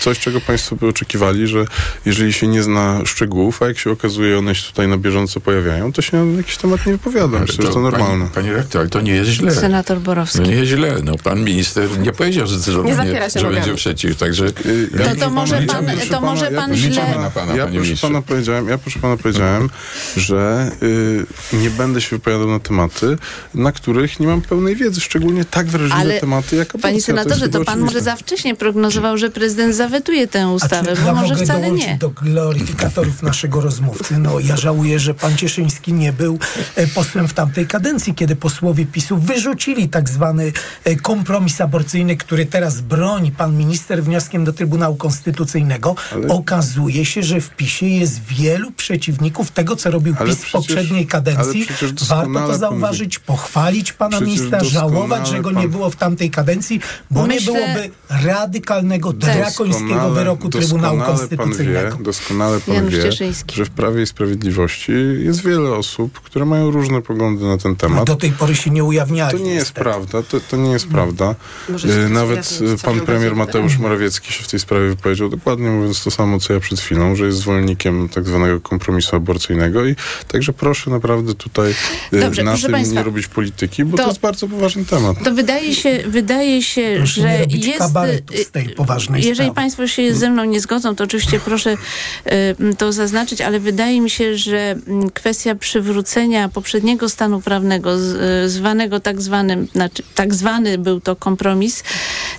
[0.00, 1.64] coś, czego państwo by oczekiwali, że
[2.06, 5.92] jeżeli się nie zna szczegółów, a jak się okazuje, one się tutaj na bieżąco pojawiają,
[5.92, 7.34] to się na jakiś temat nie wypowiadam.
[7.34, 8.28] Ale Myślę, że to normalne.
[8.28, 9.50] Pani, pani rektor, ale to nie jest źle.
[9.54, 10.40] Senator Borowski.
[10.40, 10.96] No nie jest źle.
[11.04, 13.60] No, pan minister nie powiedział zdecydowanie, Nie zapiera się że nogami.
[13.64, 14.44] będzie przeciw, także...
[14.46, 17.30] Y, ja To- to może pan- liczę to może ja pan proszę źle- Liczymy na
[17.30, 18.06] pana, ja panie proszę ministrze.
[18.06, 19.70] pana powiedziałem, ja proszę pana powiedziałem,
[20.16, 23.16] że y, nie będę się wypowiadał na tematy,
[23.54, 26.88] na których nie mam pełnej wiedzy, szczególnie tak wrażliwe Ale, tematy jak aborcja.
[26.90, 30.96] Panie senatorze, chyba to pan może za wcześnie prognozował, że prezydent zawetuje tę A ustawę,
[30.96, 31.98] czy bo ja może mogę wcale dołączyć nie.
[31.98, 34.18] do gloryfikatorów naszego rozmówcy.
[34.18, 36.38] No, ja żałuję, że pan Cieszyński nie był
[36.76, 40.52] e, posłem w tamtej kadencji, kiedy posłowie PiSu wyrzucili tak zwany
[40.84, 45.94] e, kompromis aborcyjny, który teraz broni pan minister wnioskiem do Trybunału Konstytucyjnego.
[46.12, 50.52] Ale- Okazuje się, że w PiSie jest wielu przeciwników tego, co robił Ale PiS w
[50.52, 51.66] poprzedniej kadencji.
[52.08, 55.96] Warto to pan zauważyć, pochwalić pana Przecież ministra, żałować, że go nie pan- było w
[55.96, 56.80] tamtej kadencji,
[57.10, 57.90] bo Myślę- nie byłoby
[58.28, 61.88] radykalnego, drakońskiego wyroku Trybunału doskonale Konstytucyjnego.
[61.88, 63.12] Pan wie, doskonale pan Janusz wie,
[63.54, 67.76] że w Prawie i Sprawiedliwości jest wiele osób, które mają różne poglądy na ten A
[67.76, 68.04] temat.
[68.04, 69.38] do tej pory się nie ujawniali.
[69.38, 69.80] To nie jest niestety.
[69.80, 71.34] prawda, to, to nie jest prawda.
[71.68, 73.36] Może się E, Nawet pan premier.
[73.36, 77.16] Mateusz Morawiecki się w tej sprawie wypowiedział, dokładnie mówiąc to samo, co ja przed chwilą,
[77.16, 79.96] że jest zwolennikiem tak zwanego kompromisu aborcyjnego i
[80.28, 81.74] także proszę naprawdę tutaj
[82.12, 85.16] e, Dobrze, na tym państwa, nie robić polityki, bo to, to- jest bardzo poważny temat.
[85.24, 87.78] To wydaje się, wydaje się Proszę że jest...
[87.78, 89.54] kabaretu z tej poważnej Jeżeli sprawy.
[89.54, 94.10] Państwo się ze mną nie zgodzą, to oczywiście proszę y, to zaznaczyć, ale wydaje mi
[94.10, 97.96] się, że mm, kwestia przywrócenia poprzedniego stanu prawnego,
[98.44, 101.82] y, zwanego tak zwanym, znaczy tak zwany był to kompromis,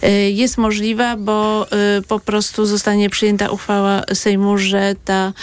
[0.03, 1.67] y, jest możliwa, bo
[2.07, 5.33] po prostu zostanie przyjęta uchwała Sejmu, że ta,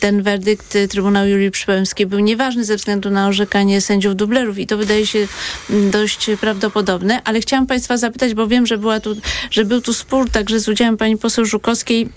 [0.00, 4.76] ten werdykt Trybunału Julii Przyłębskiej był nieważny ze względu na orzekanie sędziów dublerów i to
[4.76, 5.28] wydaje się
[5.70, 9.16] dość prawdopodobne, ale chciałam Państwa zapytać, bo wiem, że, była tu,
[9.50, 12.08] że był tu spór także z udziałem pani poseł Żukowskiej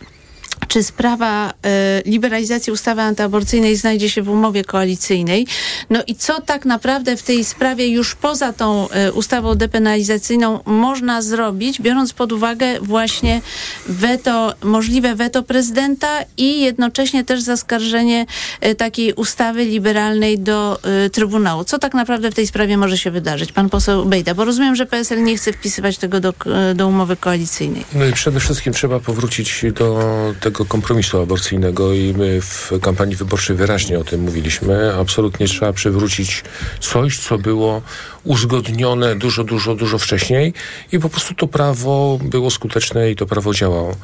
[0.70, 5.48] czy sprawa y, liberalizacji ustawy antyaborcyjnej znajdzie się w umowie koalicyjnej.
[5.90, 11.22] No i co tak naprawdę w tej sprawie już poza tą y, ustawą depenalizacyjną można
[11.22, 13.42] zrobić, biorąc pod uwagę właśnie
[13.88, 16.08] weto, możliwe weto prezydenta
[16.38, 18.26] i jednocześnie też zaskarżenie
[18.66, 20.80] y, takiej ustawy liberalnej do
[21.12, 21.64] Trybunału.
[21.64, 23.52] Co tak naprawdę w tej sprawie może się wydarzyć?
[23.52, 26.34] Pan poseł Bejda, bo rozumiem, że PSL nie chce wpisywać tego do,
[26.76, 27.86] do umowy koalicyjnej.
[27.94, 30.00] No i przede wszystkim trzeba powrócić do
[30.40, 34.96] tego kompromisu aborcyjnego i my w kampanii wyborczej wyraźnie o tym mówiliśmy.
[34.96, 36.44] Absolutnie trzeba przywrócić
[36.80, 37.82] coś, co było
[38.24, 40.54] uzgodnione dużo, dużo, dużo wcześniej
[40.92, 43.96] i po prostu to prawo było skuteczne i to prawo działało.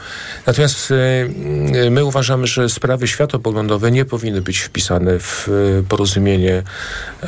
[0.47, 5.49] Natomiast e, my uważamy, że sprawy światopoglądowe nie powinny być wpisane w
[5.79, 6.63] e, porozumienie,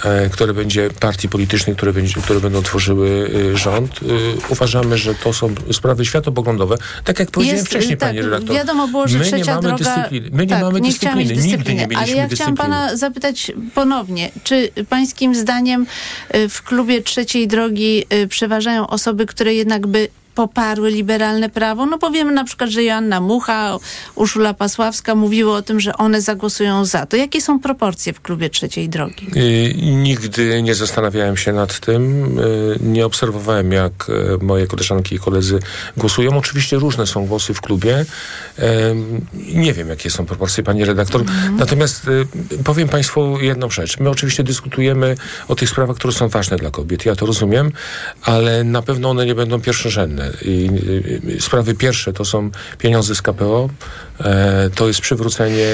[0.04, 4.00] e, które będzie partii politycznych, które, będzie, które będą tworzyły rząd.
[4.50, 6.78] Uważamy, że to są sprawy światopoglądowe.
[7.04, 8.56] Tak jak powiedziałem Jest, wcześniej, tak, panie redaktor.
[8.56, 9.78] Wiadomo było, że my trzecia nie droga...
[9.78, 10.30] Dyscypliny.
[10.32, 11.36] My nie tak, mamy nie dyscypliny.
[11.36, 15.86] Nigdy nie mieliśmy Ale ja chciałam pana zapytać ponownie, czy pańskim zdaniem
[16.50, 21.86] w klubie klubie trzeciej drogi y, przeważają osoby, które jednak by poparły liberalne prawo?
[21.86, 23.78] No powiemy na przykład, że Joanna Mucha,
[24.16, 27.06] Urszula Pasławska mówiły o tym, że one zagłosują za.
[27.06, 29.28] To jakie są proporcje w klubie trzeciej drogi?
[29.36, 32.36] Yy, nigdy nie zastanawiałem się nad tym.
[32.36, 35.60] Yy, nie obserwowałem, jak yy, moje koleżanki i koledzy
[35.98, 36.38] głosują.
[36.38, 38.06] Oczywiście różne są głosy w klubie.
[39.34, 41.22] Nie wiem, jakie są proporcje, pani redaktor.
[41.22, 41.58] Mm.
[41.58, 42.10] Natomiast
[42.64, 44.00] powiem państwu jedną rzecz.
[44.00, 45.16] My oczywiście dyskutujemy
[45.48, 47.06] o tych sprawach, które są ważne dla kobiet.
[47.06, 47.72] Ja to rozumiem,
[48.22, 50.27] ale na pewno one nie będą pierwszorzędne.
[50.42, 50.70] I,
[51.38, 53.70] i, sprawy pierwsze to są pieniądze z KPO,
[54.20, 55.66] e, to jest przywrócenie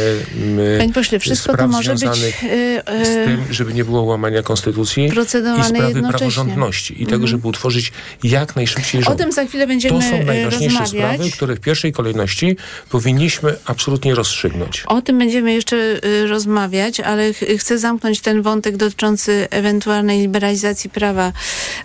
[0.78, 5.64] Panie pośle, wszystko to może być e, z tym, żeby nie było łamania konstytucji i
[5.64, 7.28] sprawy praworządności i tego, mhm.
[7.28, 7.92] żeby utworzyć
[8.24, 9.16] jak najszybciej rząd.
[9.16, 11.16] O tym za chwilę będziemy To są e, najważniejsze rozmawiać.
[11.16, 12.58] sprawy, które w pierwszej kolejności
[12.90, 14.84] powinniśmy absolutnie rozstrzygnąć.
[14.88, 20.90] O tym będziemy jeszcze y, rozmawiać, ale ch chcę zamknąć ten wątek dotyczący ewentualnej liberalizacji
[20.90, 21.34] prawa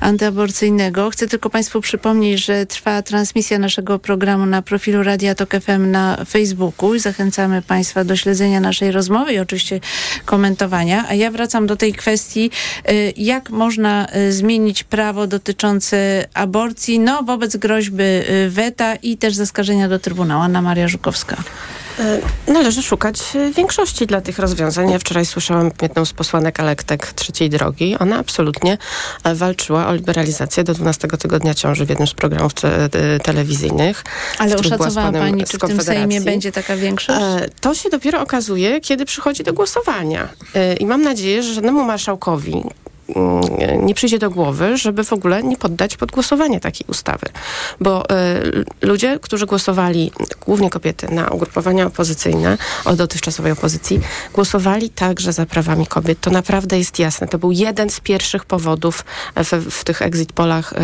[0.00, 1.10] antyaborcyjnego.
[1.10, 6.24] Chcę tylko Państwu przypomnieć, że trwa transmisja naszego programu na profilu Radia Tok FM na
[6.28, 9.80] Facebooku zachęcamy Państwa do śledzenia naszej rozmowy i oczywiście
[10.24, 11.04] komentowania.
[11.08, 12.50] A ja wracam do tej kwestii,
[12.90, 19.34] y, jak można y, zmienić prawo dotyczące aborcji, no wobec groźby y, weta i też
[19.34, 20.42] zaskarżenia do Trybunału.
[20.42, 21.36] Anna Maria Żukowska.
[22.00, 22.20] E,
[22.52, 24.90] należy szukać e, większości dla tych rozwiązań.
[24.90, 27.96] Ja wczoraj słyszałam jedną z posłanek Alektek Trzeciej Drogi.
[27.98, 28.78] Ona absolutnie
[29.24, 32.88] e, walczyła o liberalizację do 12 tygodnia ciąży w jednym z programów te,
[33.22, 34.04] telewizyjnych.
[34.38, 37.20] Ale oszacowała Pani, czy w tym Sejmie będzie taka większość?
[37.60, 40.28] To się dopiero okazuje, kiedy przychodzi do głosowania.
[40.80, 42.62] I mam nadzieję, że żadnemu marszałkowi,
[43.82, 47.26] nie przyjdzie do głowy, żeby w ogóle nie poddać pod głosowanie takiej ustawy.
[47.80, 50.12] Bo y, ludzie, którzy głosowali,
[50.46, 54.00] głównie kobiety, na ugrupowania opozycyjne od dotychczasowej opozycji,
[54.34, 56.20] głosowali także za prawami kobiet.
[56.20, 57.28] To naprawdę jest jasne.
[57.28, 59.04] To był jeden z pierwszych powodów
[59.36, 60.74] w, w tych exit polach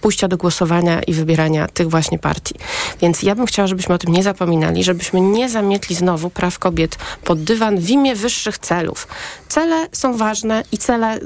[0.00, 2.54] pójścia do głosowania i wybierania tych właśnie partii.
[3.00, 6.96] Więc ja bym chciała, żebyśmy o tym nie zapominali, żebyśmy nie zamietli znowu praw kobiet
[7.24, 9.08] pod dywan w imię wyższych celów.
[9.48, 11.20] Cele są ważne i cele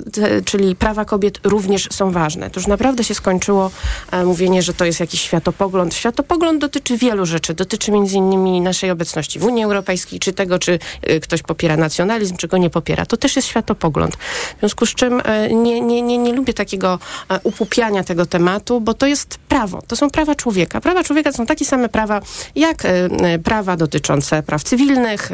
[0.44, 2.50] czyli prawa kobiet również są ważne.
[2.50, 3.70] To już naprawdę się skończyło
[4.10, 5.94] e, mówienie, że to jest jakiś światopogląd.
[5.94, 7.54] Światopogląd dotyczy wielu rzeczy.
[7.54, 12.36] Dotyczy między innymi naszej obecności w Unii Europejskiej, czy tego, czy e, ktoś popiera nacjonalizm,
[12.36, 13.06] czy go nie popiera.
[13.06, 14.16] To też jest światopogląd.
[14.16, 18.80] W związku z czym e, nie, nie, nie, nie lubię takiego e, upupiania tego tematu,
[18.80, 19.82] bo to jest prawo.
[19.86, 20.80] To są prawa człowieka.
[20.80, 22.20] Prawa człowieka są takie same prawa,
[22.56, 25.30] jak e, e, prawa dotyczące praw cywilnych,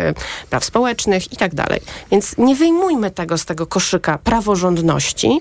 [0.51, 1.81] praw społecznych i tak dalej.
[2.11, 5.41] Więc nie wyjmujmy tego z tego koszyka praworządności godności,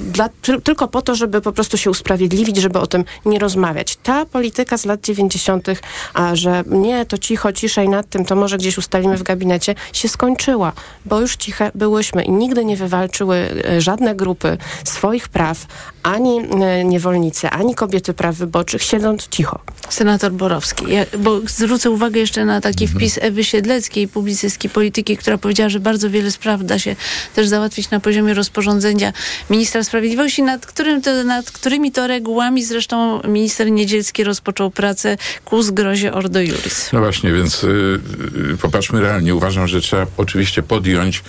[0.00, 0.28] dla,
[0.62, 3.96] tylko po to, żeby po prostu się usprawiedliwić, żeby o tym nie rozmawiać.
[3.96, 5.66] Ta polityka z lat 90.,
[6.14, 10.08] a że nie, to cicho, ciszej nad tym, to może gdzieś ustalimy w gabinecie, się
[10.08, 10.72] skończyła,
[11.06, 15.66] bo już ciche byłyśmy i nigdy nie wywalczyły e, żadne grupy swoich praw,
[16.02, 19.58] ani e, niewolnicy, ani kobiety praw wyborczych, siedząc cicho.
[19.88, 23.00] Senator Borowski, ja, bo zwrócę uwagę jeszcze na taki mhm.
[23.00, 26.96] wpis Ewy Siedleckiej, publicystki polityki, która powiedziała, że bardzo wiele spraw da się
[27.34, 29.12] też załatwić na poziomie rozporządzenia
[29.50, 35.62] ministra sprawiedliwości, nad, którym to, nad którymi to regułami zresztą minister Niedzielski rozpoczął pracę ku
[35.62, 36.90] zgrozie Ordo Juris.
[36.92, 39.34] No właśnie, więc yy, popatrzmy realnie.
[39.34, 41.22] Uważam, że trzeba oczywiście podjąć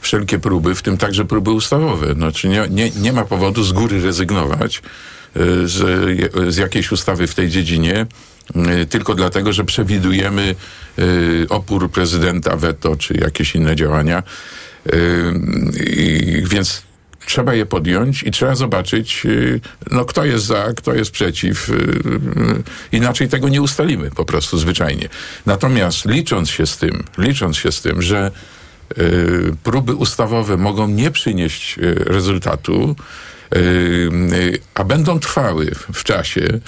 [0.00, 2.14] wszelkie próby, w tym także próby ustawowe.
[2.14, 4.82] Znaczy nie, nie, nie ma powodu z góry rezygnować
[5.64, 5.74] z,
[6.54, 8.06] z jakiejś ustawy w tej dziedzinie,
[8.90, 10.54] tylko dlatego, że przewidujemy
[11.48, 14.22] opór prezydenta, weto czy jakieś inne działania.
[16.44, 16.82] Więc
[17.26, 19.26] trzeba je podjąć i trzeba zobaczyć,
[19.90, 21.70] no, kto jest za, kto jest przeciw.
[22.92, 25.08] Inaczej tego nie ustalimy po prostu zwyczajnie.
[25.46, 28.30] Natomiast licząc się z tym, licząc się z tym, że
[29.62, 32.96] próby ustawowe mogą nie przynieść rezultatu,
[34.74, 36.60] a będą trwały w czasie,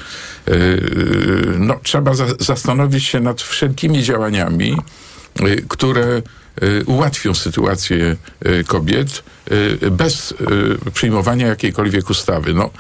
[1.58, 4.76] no, trzeba za zastanowić się nad wszelkimi działaniami,
[5.68, 6.22] które
[6.86, 8.16] ułatwią sytuację
[8.66, 9.22] kobiet
[9.90, 10.34] bez
[10.94, 12.54] przyjmowania jakiejkolwiek ustawy.
[12.54, 12.70] No,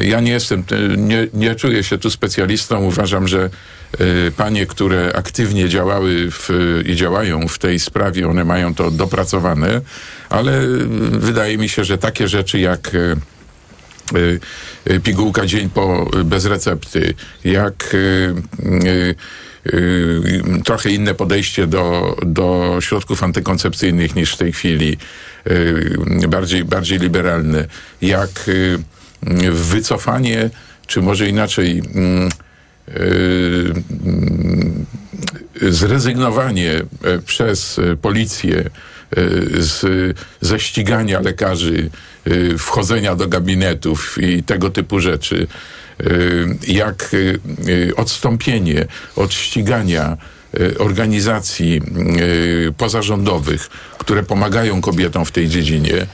[0.00, 0.64] ja nie jestem,
[0.96, 2.84] nie, nie czuję się tu specjalistą.
[2.84, 3.50] Uważam, że
[4.36, 6.48] panie, które aktywnie działały w,
[6.86, 9.80] i działają w tej sprawie, one mają to dopracowane,
[10.30, 10.60] ale
[11.10, 12.90] wydaje mi się, że takie rzeczy jak
[15.02, 17.14] pigułka dzień po bez recepty,
[17.44, 17.96] jak
[20.64, 24.96] trochę inne podejście do, do środków antykoncepcyjnych niż w tej chwili,
[26.28, 27.66] bardziej, bardziej liberalne,
[28.02, 28.30] jak
[29.50, 30.50] wycofanie,
[30.86, 31.82] czy może inaczej,
[35.62, 36.82] zrezygnowanie
[37.26, 38.70] przez policję
[39.58, 39.86] z,
[40.40, 41.90] ze ścigania lekarzy,
[42.58, 45.46] wchodzenia do gabinetów i tego typu rzeczy,
[46.68, 47.10] jak
[47.96, 50.16] odstąpienie od ścigania
[50.78, 51.80] organizacji
[52.76, 56.06] pozarządowych, które pomagają kobietom w tej dziedzinie.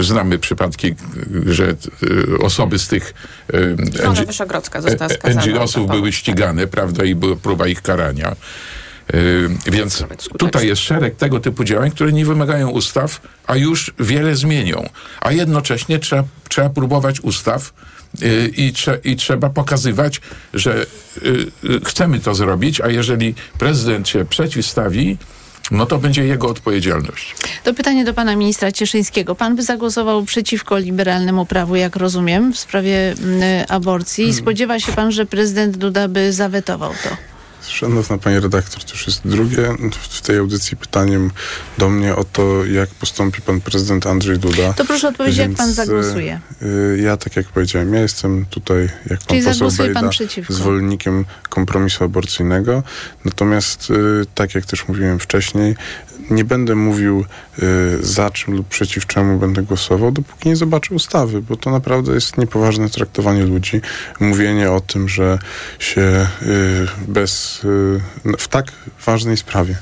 [0.00, 0.94] Znamy przypadki,
[1.46, 1.74] że
[2.40, 3.14] osoby z tych
[5.34, 8.36] NGO-sów były ścigane, prawda, i była próba ich karania.
[9.66, 10.04] Więc
[10.38, 14.88] tutaj jest szereg tego typu działań, które nie wymagają ustaw, a już wiele zmienią.
[15.20, 17.72] A jednocześnie trzeba, trzeba próbować ustaw
[18.56, 20.20] i, trze, i trzeba pokazywać,
[20.54, 20.86] że
[21.84, 25.18] chcemy to zrobić, a jeżeli prezydent się przeciwstawi,
[25.70, 27.34] no to będzie jego odpowiedzialność.
[27.64, 29.34] To pytanie do pana ministra Cieszyńskiego.
[29.34, 33.14] Pan by zagłosował przeciwko liberalnemu prawu, jak rozumiem, w sprawie
[33.68, 34.24] aborcji.
[34.24, 34.42] Hmm.
[34.42, 37.35] Spodziewa się pan, że prezydent Duda by zawetował to?
[37.68, 41.30] Szanowna Pani redaktor, to już jest drugie w tej audycji pytaniem
[41.78, 44.72] do mnie o to, jak postąpi Pan Prezydent Andrzej Duda.
[44.72, 46.40] To proszę odpowiedzieć, Więc, jak Pan zagłosuje.
[46.62, 50.52] Y, ja, tak jak powiedziałem, ja jestem tutaj, jak Pan Czyli poseł Bejda, pan przeciwko.
[50.54, 52.82] zwolennikiem kompromisu aborcyjnego.
[53.24, 55.74] Natomiast, y, tak jak też mówiłem wcześniej,
[56.30, 57.24] nie będę mówił
[57.58, 57.62] y,
[58.00, 62.38] za czym lub przeciw czemu będę głosował, dopóki nie zobaczę ustawy, bo to naprawdę jest
[62.38, 63.80] niepoważne traktowanie ludzi.
[64.20, 65.38] Mówienie o tym, że
[65.78, 66.26] się
[67.08, 67.55] bez,
[68.38, 68.72] w tak
[69.06, 69.76] ważnej sprawie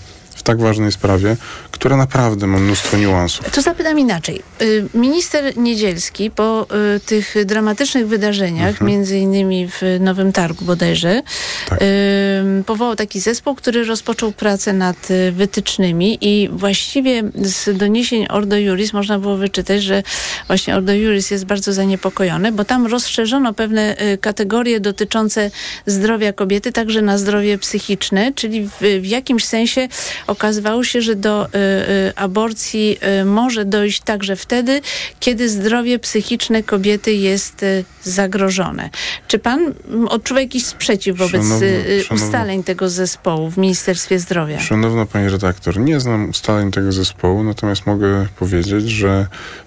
[0.45, 1.37] tak ważnej sprawie,
[1.71, 3.51] która naprawdę ma mnóstwo niuansów.
[3.51, 4.43] To zapytam inaczej.
[4.63, 8.91] Y, minister Niedzielski po y, tych dramatycznych wydarzeniach, mhm.
[8.91, 11.23] między innymi w Nowym Targu bodajże,
[11.69, 11.83] tak.
[11.83, 18.93] Y, powołał taki zespół, który rozpoczął pracę nad wytycznymi i właściwie z doniesień Ordo Juris
[18.93, 20.03] można było wyczytać, że
[20.47, 25.51] właśnie Ordo Juris jest bardzo zaniepokojone, bo tam rozszerzono pewne kategorie dotyczące
[25.87, 29.89] zdrowia kobiety, także na zdrowie psychiczne, czyli w, w jakimś sensie
[30.35, 34.81] okazywało się, że do y, y, aborcji y, może dojść także wtedy,
[35.21, 37.65] kiedy zdrowie psychiczne kobiety jest
[38.03, 38.91] zagrożone.
[39.29, 39.75] Czy pan
[40.09, 44.61] odczuwa jakiś sprzeciw wobec szanowna, szanowna, ustaleń tego zespołu w Ministerstwie Zdrowia?
[44.61, 49.27] Szanowna pani redaktor, nie znam ustaleń tego zespołu, natomiast mogę powiedzieć, że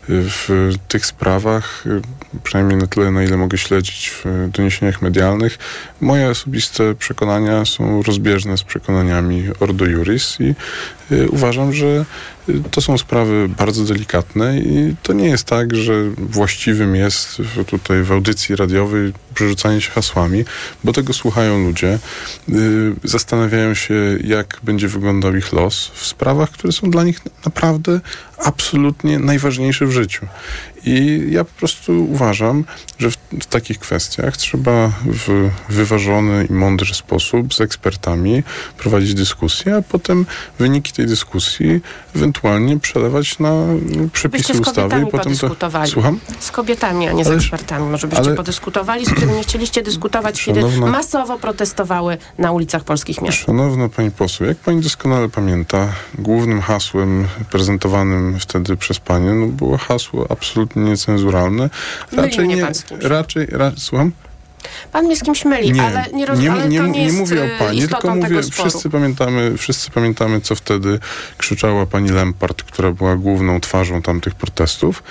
[0.09, 1.83] w tych sprawach,
[2.43, 5.57] przynajmniej na tyle, na ile mogę śledzić w doniesieniach medialnych,
[6.01, 10.55] moje osobiste przekonania są rozbieżne z przekonaniami Ordo Juris i
[11.11, 12.05] y, uważam, że
[12.71, 18.11] to są sprawy bardzo delikatne i to nie jest tak, że właściwym jest tutaj w
[18.11, 20.45] audycji radiowej przerzucanie się hasłami,
[20.83, 21.99] bo tego słuchają ludzie,
[22.49, 22.53] y,
[23.03, 27.99] zastanawiają się, jak będzie wyglądał ich los w sprawach, które są dla nich naprawdę
[28.37, 30.27] absolutnie najważniejsze w życiu.
[30.85, 32.63] I ja po prostu uważam,
[32.99, 38.43] że w, w, takich kwestiach trzeba w wyważony i mądry sposób z ekspertami
[38.77, 40.25] prowadzić dyskusję, a potem
[40.59, 41.81] wyniki tej dyskusji
[42.15, 42.36] ewentualnie
[42.81, 43.51] przelewać na
[44.13, 45.55] przepisy ustawy i potem to.
[45.85, 46.19] Słucham?
[46.39, 47.89] Z kobietami, a nie z Ależ, ekspertami.
[47.89, 48.35] Może byście ale...
[48.35, 50.69] podyskutowali, z którymi nie chcieliście dyskutować, Szanowna...
[50.69, 53.37] kiedy masowo protestowały na ulicach polskich miast.
[53.37, 55.87] Szanowna pani poseł, jak pani doskonale pamięta,
[56.19, 61.69] głównym hasłem prezentowanym wtedy przez panią no, było hasło absolutnie niecenzuralne.
[62.11, 62.67] Raczej nie,
[63.01, 64.11] raczej, ra, słucham?
[64.91, 67.65] Pan mnie z kimś myli, nie, ale nie rozumiem, nie, nie, nie, nie mówię o
[67.65, 70.99] pani, tylko mówię, wszyscy pamiętamy, wszyscy pamiętamy, co wtedy
[71.37, 75.03] krzyczała pani Lempart, która była główną twarzą tamtych protestów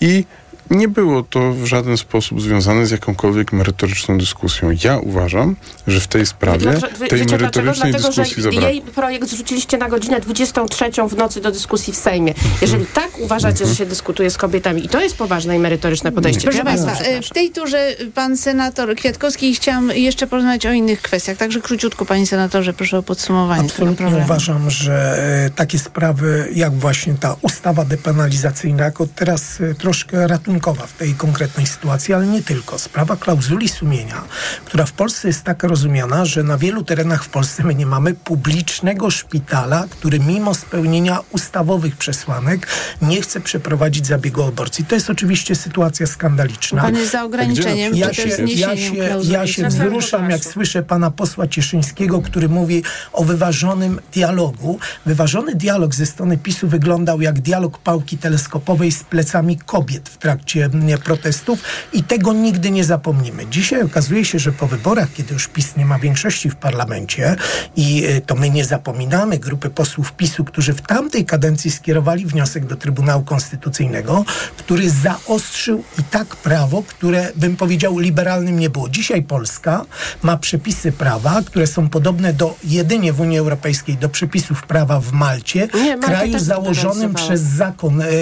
[0.00, 0.24] i
[0.70, 4.76] Nie było to w żaden sposób związane z jakąkolwiek merytoryczną dyskusją.
[4.84, 5.56] Ja uważam,
[5.86, 7.42] że w tej sprawie, Dlaczego- tej wiecie dlaczego?
[7.42, 8.68] merytorycznej Dlatego, że dyskusji zabrakło.
[8.68, 12.34] jej projekt zrzuciliście na godzinę 23 w nocy do dyskusji w Sejmie.
[12.62, 16.42] Jeżeli tak uważacie, że się dyskutuje z kobietami i to jest poważne i merytoryczne podejście,
[16.42, 21.36] Proszę Państwa, e, w tej turze pan senator Kwiatkowski chciałam jeszcze porozmawiać o innych kwestiach.
[21.36, 27.14] Także króciutko, panie senatorze, proszę o podsumowanie Absolutnie uważam, że e, takie sprawy, jak właśnie
[27.14, 30.26] ta ustawa depenalizacyjna, jako teraz e, troszkę
[30.60, 32.78] w tej konkretnej sytuacji, ale nie tylko.
[32.78, 34.24] Sprawa klauzuli sumienia,
[34.64, 38.14] która w Polsce jest tak rozumiana, że na wielu terenach w Polsce my nie mamy
[38.14, 42.66] publicznego szpitala, który mimo spełnienia ustawowych przesłanek
[43.02, 44.84] nie chce przeprowadzić zabiegu aborcji.
[44.84, 46.82] To jest oczywiście sytuacja skandaliczna.
[46.82, 51.46] Pan jest za ograniczeniem, Ja się, ja się, ja się wzruszam, jak słyszę pana posła
[51.46, 52.82] Cieszyńskiego, który mówi
[53.12, 54.78] o wyważonym dialogu.
[55.06, 60.45] Wyważony dialog ze strony PiSu wyglądał jak dialog pałki teleskopowej z plecami kobiet w trakcie
[60.54, 63.46] mm, protestów i tego nigdy nie zapomnimy.
[63.46, 67.36] Dzisiaj okazuje się, że po wyborach, kiedy już PiS nie ma większości w parlamencie
[67.76, 72.66] i y, to my nie zapominamy grupy posłów PiSu, którzy w tamtej kadencji skierowali wniosek
[72.66, 74.24] do Trybunału Konstytucyjnego,
[74.56, 78.88] który zaostrzył i tak prawo, które bym powiedział liberalnym nie było.
[78.88, 79.84] Dzisiaj Polska
[80.22, 85.12] ma przepisy prawa, które są podobne do jedynie w Unii Europejskiej do przepisów prawa w
[85.12, 88.14] Malcie, Nie, kraju założonym przez zakon, e, e,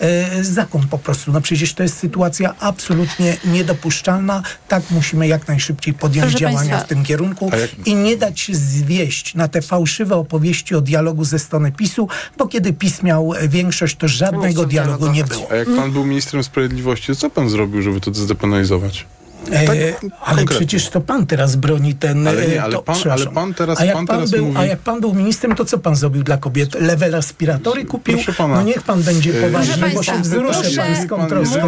[0.00, 1.32] e, zakon po prostu.
[1.32, 4.42] No przecież to jest sytuacja absolutnie niedopuszczalna.
[4.68, 8.40] Tak musimy jak najszybciej podjąć Proszę działania państwa, w tym kierunku jak- i nie dać
[8.40, 13.34] się zwieść na te fałszywe opowieści o dialogu ze strony PiSu, bo kiedy PiS miał
[13.34, 15.50] e, większość, to żadnego dialogu nie było.
[15.50, 19.06] A jak pan był ministrem sprawiedliwości, to co pan zrobił, żeby to zdepenalizować?
[19.52, 20.46] E, Tak, ale konkretnie.
[20.46, 22.28] przecież to pan teraz broni ten.
[22.28, 24.44] Ale nie, e, ale to, pan- ale pan teraz- a jak pan pan, teraz był,
[24.46, 26.74] mówi- A jak pan był ministrem, to co pan zrobił dla kobiet?
[26.80, 28.18] Lewe respiratory kupił?
[28.38, 30.12] No niech pan będzie E, poważny, bo się
[30.42, 31.60] proszę- pańską troską.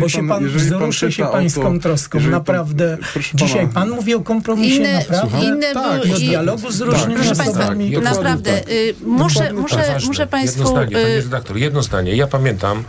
[0.00, 2.20] Bo się pan wzruszę się pańską troską.
[2.20, 2.98] Naprawdę.
[3.34, 5.38] Dzisiaj pan mówi o kompromisie, Inne, naprawdę?
[5.46, 7.90] inne Tak, I o dialogu z różnymi Państwa, osobami.
[7.90, 8.68] dokładnie naprawdę, tak.
[8.70, 10.58] y, muszę, muszę, Tak, muszę Państwu...
[10.58, 12.16] Jedno zdanie, panie y, redaktor, jedno zdanie.
[12.16, 12.84] Ja pamiętam,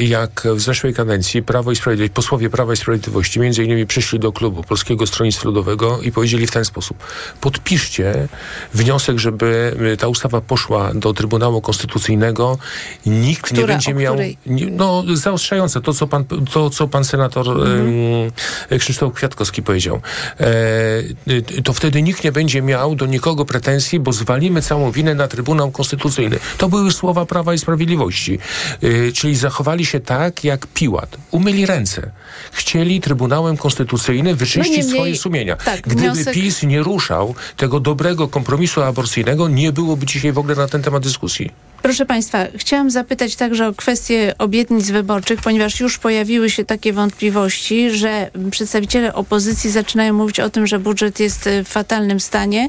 [0.00, 4.32] jak w zeszłej kadencji Prawo i Sprawiedliwość, posłowie Prawa i Sprawiedliwości między innymi przyszli do
[4.32, 6.96] klubu Polskiego Stronnictwa Ludowego i powiedzieli w ten sposób.
[7.40, 8.28] Podpiszcie
[8.74, 12.58] wniosek, żeby y, ta ustawa poszła do Trybunału Konstytucyjnego.
[13.06, 14.16] Nikt nie Która, będzie o miał...
[14.46, 20.00] Nie, no, zaostrzające to, co pan, to, co pan senator em, Krzysztof Kwiatkowski powiedział.
[20.40, 25.28] E, to wtedy nikt nie będzie miał do nikogo pretensji, bo zwalimy całą winę na
[25.28, 26.38] Trybunał Konstytucyjny.
[26.58, 28.38] To były słowa Prawa i Sprawiedliwości.
[28.82, 31.16] Y, czyli zachowali się tak, jak Piłat.
[31.30, 32.10] Umyli ręce.
[32.52, 35.56] Chcieli Trybunałem Konstytucyjnym wyczyścić No swoje sumienia.
[35.56, 40.54] tak, Gdyby wniosek- PiS nie ruszał tego dobrego kompromisu aborcyjnego, nie byłoby dzisiaj w ogóle
[40.54, 41.50] na ten temat dyskusji.
[41.82, 47.90] Proszę Państwa, chciałam zapytać także o kwestię obietnic wyborczych, ponieważ już pojawiły się takie wątpliwości,
[47.90, 52.68] że przedstawiciele opozycji zaczynają mówić o tym, że budżet jest e, w fatalnym stanie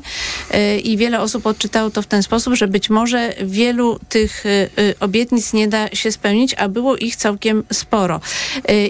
[0.51, 4.70] e, i wiele osób odczytało to w ten sposób, że być może wielu tych e,
[4.99, 8.22] obietnic nie da się spełnić, a było ich całkiem sporo.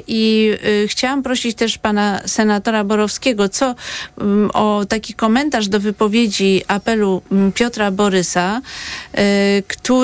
[0.08, 0.52] I
[0.88, 3.76] chciałam prosić też pana senatora Borowskiego, co
[4.22, 8.62] mm, o taki komentarz do wypowiedzi apelu mm, Piotra Borysa,
[9.14, 9.62] e,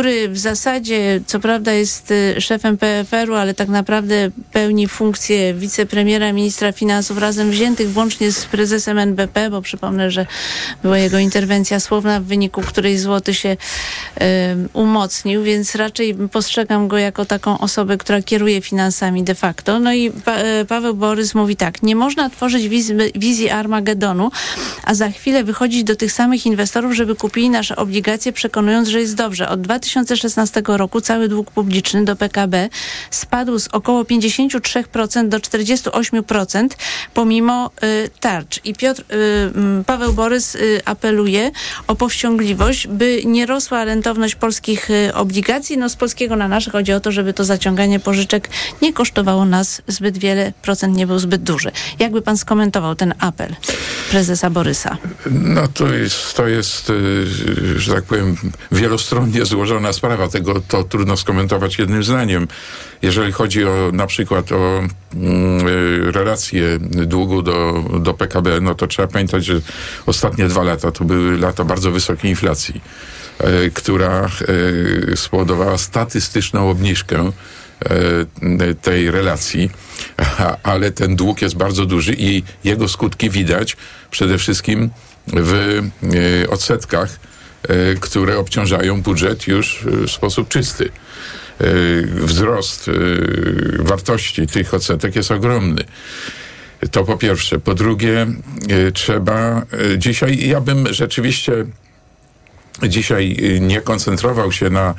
[0.10, 6.34] który w zasadzie, co prawda jest e, szefem PFR-u, ale tak naprawdę pełni funkcję wicepremiera,
[6.34, 10.26] ministra finansów razem wziętych, włącznie z prezesem NBP, bo przypomnę, że
[10.84, 13.58] była jego interwencja słowna, w wyniku której złoty się
[14.22, 19.80] e, umocnił, więc raczej postrzegam go jako taką osobę, która kieruje finansami de facto.
[19.80, 24.32] No i pa, e, Paweł Borys mówi tak, nie można tworzyć wizji, wizji Armagedonu,
[24.84, 29.16] a za chwilę wychodzić do tych samych inwestorów, żeby kupili nasze obligacje, przekonując, że jest
[29.16, 29.50] dobrze.
[29.50, 29.62] Od
[30.06, 32.70] 2016 roku cały dług publiczny do PKB
[33.12, 36.68] spadł z około 53% do 48%
[37.14, 38.60] pomimo y, tarcz.
[38.66, 41.52] I Piotr, y, Paweł Borys y, apeluje
[41.88, 45.78] o powściągliwość, by nie rosła rentowność polskich y, obligacji.
[45.78, 48.50] No z polskiego na nasze chodzi o to, żeby to zaciąganie pożyczek
[48.82, 51.72] nie kosztowało nas zbyt wiele, procent nie był zbyt duży.
[52.00, 53.56] Jakby pan skomentował ten apel
[54.12, 54.98] prezesa Borysa?
[55.32, 58.36] No to jest, to jest, y, że tak powiem,
[58.72, 60.28] wielostronnie złożona sprawa.
[60.28, 62.48] Tego to trudno skomentować jednym zdaniem.
[63.02, 64.80] Jeżeli chodzi o na przykład o
[65.14, 69.54] mm, y, relacje długu do, do PKB, no to trzeba pamiętać, że
[70.06, 72.82] ostatnie dwa lata to były lata bardzo wysokiej inflacji,
[73.66, 77.32] y, która y, spowodowała statystyczną obniżkę
[77.86, 79.70] e, tej relacji,
[80.64, 83.78] ale ten dług jest bardzo duży i jego skutki widać
[84.12, 84.90] przede wszystkim
[85.28, 87.20] w e, odsetkach,
[88.00, 90.90] które obciążają budżet już e, w sposób czysty.
[92.16, 92.90] wzrost
[93.80, 95.84] wartości tych odsetek jest ogromny.
[96.92, 97.60] To po pierwsze.
[97.60, 98.28] Po drugie,
[98.94, 99.66] trzeba
[99.98, 101.66] dzisiaj, ja bym rzeczywiście
[102.84, 104.96] dzisiaj nie koncentrował się na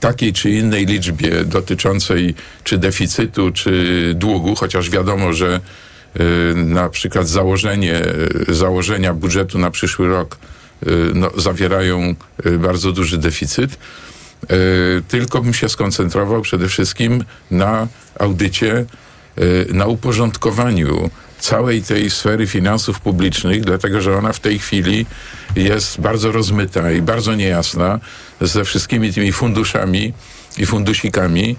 [0.00, 2.34] takiej czy innej liczbie dotyczącej
[2.64, 5.60] czy deficytu, czy długu, chociaż wiadomo, że
[6.54, 8.02] na przykład założenie,
[8.48, 10.38] założenia budżetu na przyszły rok
[11.14, 12.14] no, zawierają
[12.46, 13.78] y, bardzo duży deficyt.
[15.08, 18.84] Tylko bym się skoncentrował przede wszystkim na audycie,
[19.72, 25.06] na uporządkowaniu całej tej sfery finansów publicznych, dlatego że ona w tej chwili
[25.56, 28.00] jest bardzo rozmyta i bardzo niejasna
[28.40, 30.12] ze wszystkimi tymi funduszami
[30.58, 31.56] i fundusikami.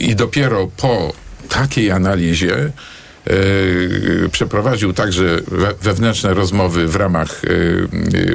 [0.00, 1.12] I dopiero po
[1.48, 2.72] takiej analizie
[4.32, 5.24] przeprowadził także
[5.80, 7.40] wewnętrzne rozmowy w ramach,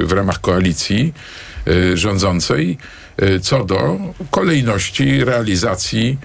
[0.02, 1.14] w ramach koalicji
[1.94, 2.78] rządzącej
[3.42, 3.98] co do
[4.30, 6.18] kolejności realizacji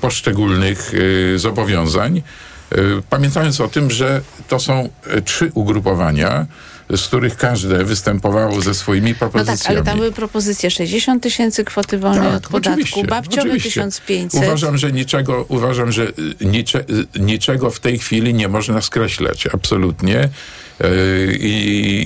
[0.00, 0.92] poszczególnych
[1.36, 2.22] zobowiązań.
[3.10, 4.88] Pamiętając o tym, że to są
[5.24, 6.46] trzy ugrupowania,
[6.96, 9.58] z których każde występowało ze swoimi propozycjami.
[9.58, 13.70] No tak, ale tam były propozycje 60 tysięcy kwoty wolnej tak, od podatku, oczywiście.
[13.70, 14.42] 1500.
[14.42, 16.84] Uważam, że niczego, uważam, że nicze,
[17.18, 20.28] niczego w tej chwili nie można skreślać, absolutnie.
[20.84, 21.52] Y, I,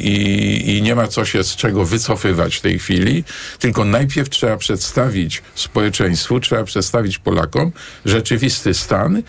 [0.06, 3.24] i, I nie ma co się z czego wycofywać w tej chwili,
[3.58, 7.72] tylko najpierw trzeba przedstawić społeczeństwu, trzeba przedstawić Polakom
[8.04, 9.22] rzeczywisty stan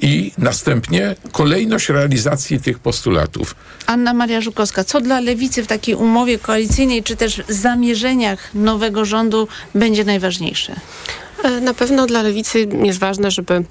[0.00, 3.54] i następnie kolejność realizacji tych postulatów.
[3.86, 9.48] Anna Maria Żukowska, co dla Lewicy w takiej umowie koalicyjnej, czy też zamierzeniach nowego rządu
[9.74, 10.74] będzie najważniejsze?
[11.42, 13.64] E, na pewno dla Lewicy jest ważne, żeby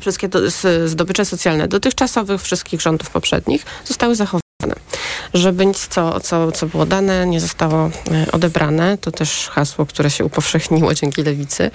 [0.00, 0.28] wszystkie
[0.86, 4.41] zdobycze socjalne dotychczasowych wszystkich rządów poprzednich zostały zachowane
[5.34, 8.98] żeby nic, co, co, co było dane, nie zostało e, odebrane.
[8.98, 11.70] To też hasło, które się upowszechniło dzięki lewicy.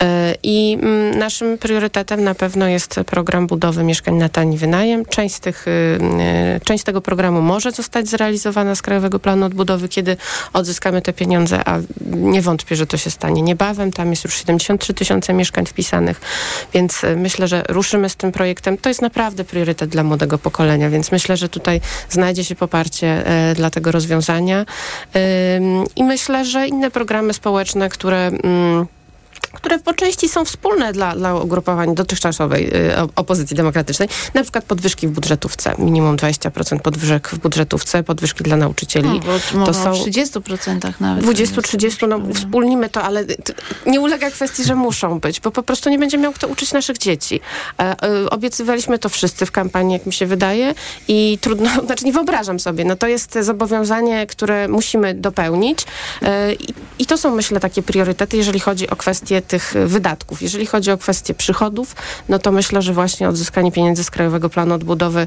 [0.00, 5.04] E, I mm, naszym priorytetem na pewno jest program budowy mieszkań na tani wynajem.
[5.04, 10.16] Część, z tych, e, część tego programu może zostać zrealizowana z Krajowego Planu Odbudowy, kiedy
[10.52, 13.92] odzyskamy te pieniądze, a nie wątpię, że to się stanie niebawem.
[13.92, 16.20] Tam jest już 73 tysiące mieszkań wpisanych,
[16.74, 18.78] więc myślę, że ruszymy z tym projektem.
[18.78, 21.80] To jest naprawdę priorytet dla młodego pokolenia, więc myślę, że tutaj
[22.10, 24.64] znajdzie się poparcie e, dla tego rozwiązania.
[25.96, 28.86] I myślę, że inne programy społeczne, które mm,
[29.56, 34.08] które po części są wspólne dla, dla ugrupowań dotychczasowej y, opozycji demokratycznej.
[34.34, 35.74] Na przykład podwyżki w budżetówce.
[35.78, 39.20] Minimum 20% podwyżek w budżetówce, podwyżki dla nauczycieli.
[39.54, 41.24] No, to są 30% nawet.
[41.24, 43.24] 20-30, no wspólnimy to, ale
[43.86, 46.98] nie ulega kwestii, że muszą być, bo po prostu nie będzie miał kto uczyć naszych
[46.98, 47.40] dzieci.
[47.78, 50.74] E, e, obiecywaliśmy to wszyscy w kampanii, jak mi się wydaje
[51.08, 55.84] i trudno, znaczy nie wyobrażam sobie, no to jest zobowiązanie, które musimy dopełnić
[56.22, 60.42] e, i, i to są myślę takie priorytety, jeżeli chodzi o kwestie tych wydatków.
[60.42, 61.96] Jeżeli chodzi o kwestie przychodów,
[62.28, 65.26] no to myślę, że właśnie odzyskanie pieniędzy z Krajowego Planu Odbudowy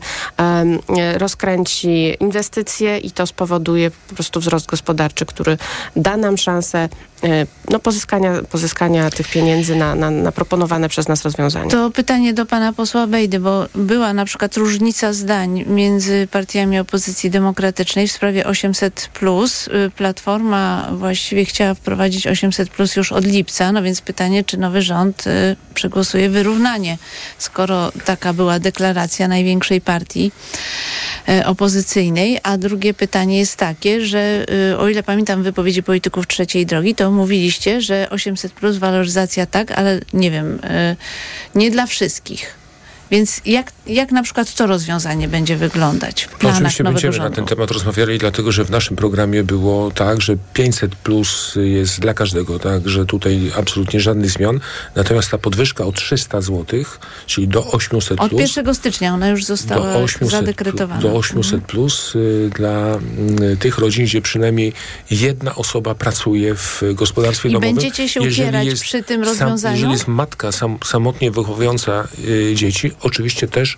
[1.17, 5.57] rozkręci inwestycje i to spowoduje po prostu wzrost gospodarczy, który
[5.95, 6.89] da nam szansę
[7.23, 11.71] e, no, pozyskania, pozyskania tych pieniędzy na, na, na proponowane przez nas rozwiązania.
[11.71, 17.29] To pytanie do pana posła Bejdy, bo była na przykład różnica zdań między partiami opozycji
[17.29, 19.09] demokratycznej w sprawie 800.
[19.87, 24.81] Y, Platforma właściwie chciała wprowadzić 800 plus już od lipca, no więc pytanie, czy nowy
[24.81, 26.97] rząd y, przegłosuje wyrównanie,
[27.37, 30.31] skoro taka była deklaracja największej partii
[31.29, 32.39] y, opozycyjnej.
[32.43, 37.11] A drugie pytanie jest takie, że y, o ile pamiętam wypowiedzi polityków trzeciej drogi, to
[37.11, 40.95] mówiliście, że 800 plus waloryzacja tak, ale nie wiem, y,
[41.55, 42.59] nie dla wszystkich.
[43.11, 47.29] Więc jak, jak na przykład to rozwiązanie będzie wyglądać w planach Oczywiście nowego będziemy rządu?
[47.29, 51.99] na ten temat rozmawiali, dlatego że w naszym programie było tak, że 500 plus jest
[51.99, 54.59] dla każdego, tak, że tutaj absolutnie żadnych zmian.
[54.95, 56.83] Natomiast ta podwyżka o 300 zł,
[57.25, 58.31] czyli do 800 plus...
[58.33, 61.01] Od 1 stycznia ona już została do 800, zadekrytowana.
[61.01, 61.61] Do 800 mhm.
[61.61, 62.99] plus y, dla
[63.41, 64.73] y, tych rodzin, gdzie przynajmniej
[65.11, 67.69] jedna osoba pracuje w gospodarstwie I domowym.
[67.69, 69.57] I będziecie się upierać jest, przy tym rozwiązaniu?
[69.59, 73.77] Sam, jeżeli jest matka sam, samotnie wychowująca y, dzieci, oczywiście też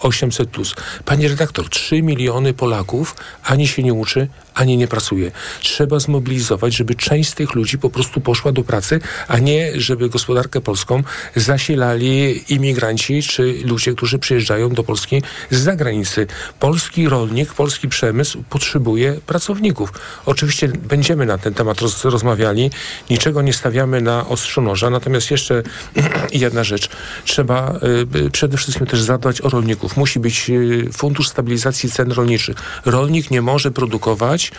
[0.00, 0.46] 800+.
[0.46, 0.74] Plus.
[1.04, 4.28] Panie redaktor, 3 miliony Polaków ani się nie uczy,
[4.58, 5.30] ani nie pracuje.
[5.60, 10.08] Trzeba zmobilizować, żeby część z tych ludzi po prostu poszła do pracy, a nie żeby
[10.08, 11.02] gospodarkę polską
[11.36, 16.26] zasilali imigranci czy ludzie, którzy przyjeżdżają do Polski z zagranicy.
[16.60, 19.92] Polski rolnik, polski przemysł potrzebuje pracowników.
[20.26, 22.70] Oczywiście będziemy na ten temat roz, rozmawiali.
[23.10, 24.90] Niczego nie stawiamy na ostrzu noża.
[24.90, 25.62] Natomiast jeszcze
[26.32, 26.88] jedna rzecz.
[27.24, 27.78] Trzeba
[28.14, 29.96] y, przede wszystkim też zadbać o rolników podatków.
[29.96, 32.56] Musi być y, fundusz stabilizacji cen rolniczych.
[32.84, 34.52] Rolnik nie może produkować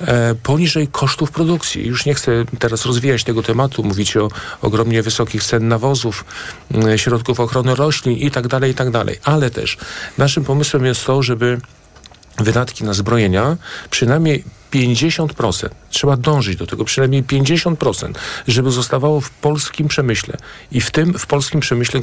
[0.00, 1.86] e, poniżej kosztów produkcji.
[1.86, 4.28] Już nie chcę teraz rozwijać tego tematu, mówić o
[4.62, 6.24] ogromnie wysokich cen nawozów,
[6.94, 9.18] y, środków ochrony roślin i tak dalej, i tak dalej.
[9.24, 9.78] Ale też
[10.18, 11.60] naszym pomysłem jest to, żeby
[12.38, 13.56] wydatki na zbrojenia
[13.90, 15.68] przynajmniej 50%.
[15.90, 18.12] Trzeba dążyć do tego, przynajmniej 50%,
[18.48, 20.36] żeby zostawało w polskim przemyśle
[20.72, 22.00] i w tym w polskim przemyśle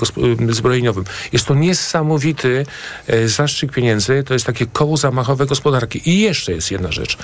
[0.50, 1.04] y, zbrojeniowym.
[1.34, 2.66] Jest to niesamowity
[3.08, 6.10] e, zastrzyk pieniędzy, to jest takie koło zamachowe gospodarki.
[6.10, 7.18] I jeszcze jest jedna rzecz.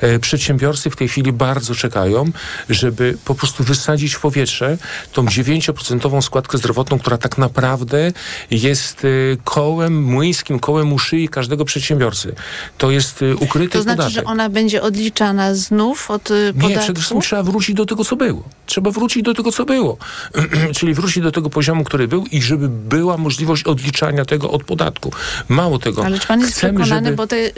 [0.00, 2.30] E, przedsiębiorcy w tej chwili bardzo czekają,
[2.70, 4.78] żeby po prostu wysadzić w powietrze
[5.12, 8.12] tą 9% składkę zdrowotną, która tak naprawdę
[8.50, 9.08] jest e,
[9.44, 12.34] kołem, młyńskim kołem u szyi każdego przedsiębiorcy.
[12.78, 14.14] To jest e, ukryty To znaczy, podatek.
[14.14, 16.68] że ona będzie odliczana znów od y, podatku?
[16.68, 18.42] Nie, przede wszystkim trzeba wrócić do tego, co było.
[18.66, 19.96] Trzeba wrócić do tego, co było.
[20.76, 25.12] Czyli wrócić do tego poziomu, który był i żeby była możliwość odliczania tego od podatku.
[25.48, 26.04] Mało tego.
[26.04, 27.16] Ale czy pan jest Chcemy, przekonany, żeby...
[27.16, 27.52] bo te y,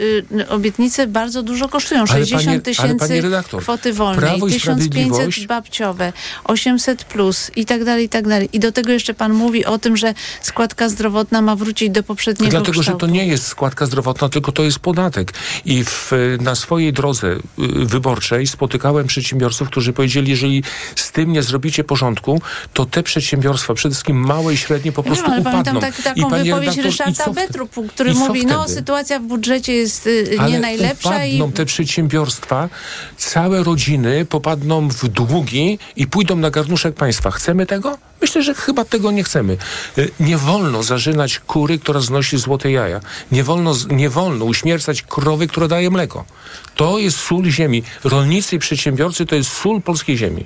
[0.49, 1.99] obietnice bardzo dużo kosztują.
[1.99, 6.13] Ale 60 panie- ale tysięcy redaktor, kwoty wolnej, Prawo i 1500 Sprawiedliwość- babciowe,
[6.43, 8.49] 800 plus i tak dalej, i tak dalej.
[8.53, 12.51] I do tego jeszcze pan mówi o tym, że składka zdrowotna ma wrócić do poprzedniego
[12.51, 13.05] Dlatego, że kształtu.
[13.07, 15.33] to nie jest składka zdrowotna, tylko to jest podatek.
[15.65, 16.11] I w,
[16.41, 17.39] na swojej drodze y,
[17.85, 20.63] wyborczej spotykałem przedsiębiorców, którzy powiedzieli, jeżeli
[20.95, 22.41] z tym nie zrobicie porządku,
[22.73, 25.63] to te przedsiębiorstwa, przede wszystkim małe i średnie, po wiem, prostu ale upadną.
[25.63, 27.33] pamiętam tak, taką I panie wypowiedź redaktor, i Ryszarda?
[27.33, 31.51] Petru, który I mówi, no sytuacja w budżecie jest y, nie Ale najlepsza i upadną
[31.51, 32.69] te przedsiębiorstwa,
[33.17, 37.31] całe rodziny popadną w długi i pójdą na garnuszek państwa.
[37.31, 38.08] Chcemy tego?
[38.21, 39.57] Myślę, że chyba tego nie chcemy.
[39.97, 42.99] Y, Nie wolno zarzynać kury, która znosi złote jaja.
[43.31, 46.25] Nie wolno, nie wolno uśmiercać krowy, która daje mleko.
[46.75, 47.83] To jest sól ziemi.
[48.03, 50.45] Rolnicy i przedsiębiorcy to jest sól polskiej ziemi.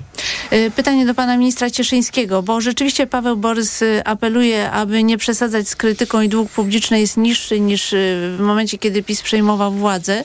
[0.52, 5.68] Y, Pytanie do pana ministra Cieszyńskiego, bo rzeczywiście Paweł Borys y, apeluje, aby nie przesadzać
[5.68, 7.94] z krytyką i dług publiczny jest niższy niż
[8.36, 10.24] w momencie, kiedy PiS przejmował władzę,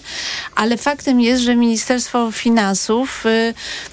[0.56, 3.24] ale faktem jest, że Ministerstwo Finansów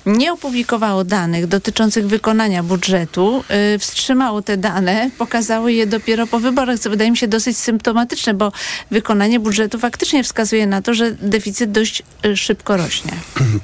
[0.07, 3.45] nie opublikowało danych dotyczących wykonania budżetu,
[3.79, 8.53] wstrzymało te dane, pokazało je dopiero po wyborach, co wydaje mi się dosyć symptomatyczne, bo
[8.91, 13.13] wykonanie budżetu faktycznie wskazuje na to, że deficyt dość y, szybko rośnie.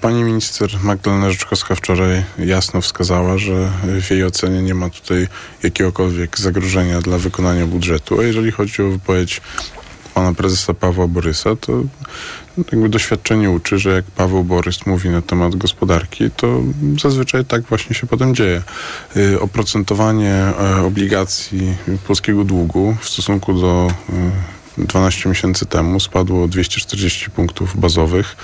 [0.01, 3.70] Pani minister Magdalena Rzeczkowska wczoraj jasno wskazała, że
[4.01, 5.28] w jej ocenie nie ma tutaj
[5.62, 8.20] jakiegokolwiek zagrożenia dla wykonania budżetu.
[8.20, 9.41] A jeżeli chodzi o wypowiedź
[10.15, 11.83] pana prezesa Pawła Borysa, to
[12.73, 16.61] jakby doświadczenie uczy, że jak Paweł Borys mówi na temat gospodarki, to
[17.03, 18.63] zazwyczaj tak właśnie się potem dzieje.
[19.17, 26.49] Y, Oprocentowanie e, obligacji polskiego długu w stosunku do y, 12 miesięcy temu spadło o
[26.49, 28.37] 240 punktów bazowych,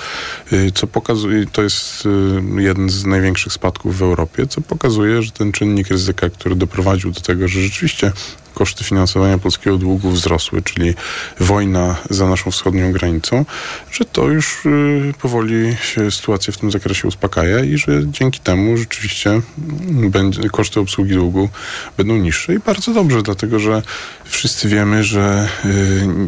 [0.53, 5.31] y, co pokazuje, to jest y, jeden z największych spadków w Europie, co pokazuje, że
[5.31, 8.13] ten czynnik ryzyka, który doprowadził do tego, że rzeczywiście
[8.59, 10.95] koszty finansowania polskiego długu wzrosły, czyli
[11.41, 13.45] wojna za naszą wschodnią granicą,
[13.93, 18.77] że to już y, powoli się sytuacja w tym zakresie uspokaja i że dzięki temu
[18.77, 19.41] rzeczywiście
[19.89, 21.49] będzie, koszty obsługi długu
[21.97, 22.55] będą niższe.
[22.55, 23.83] I bardzo dobrze, dlatego że
[24.25, 25.69] wszyscy wiemy, że y,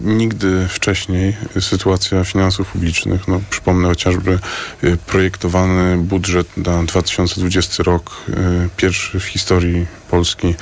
[0.04, 4.38] nigdy wcześniej sytuacja finansów publicznych, no przypomnę chociażby
[4.84, 8.24] y, projektowany budżet na 2020 rok,
[8.76, 10.54] pierwszy w historii Polski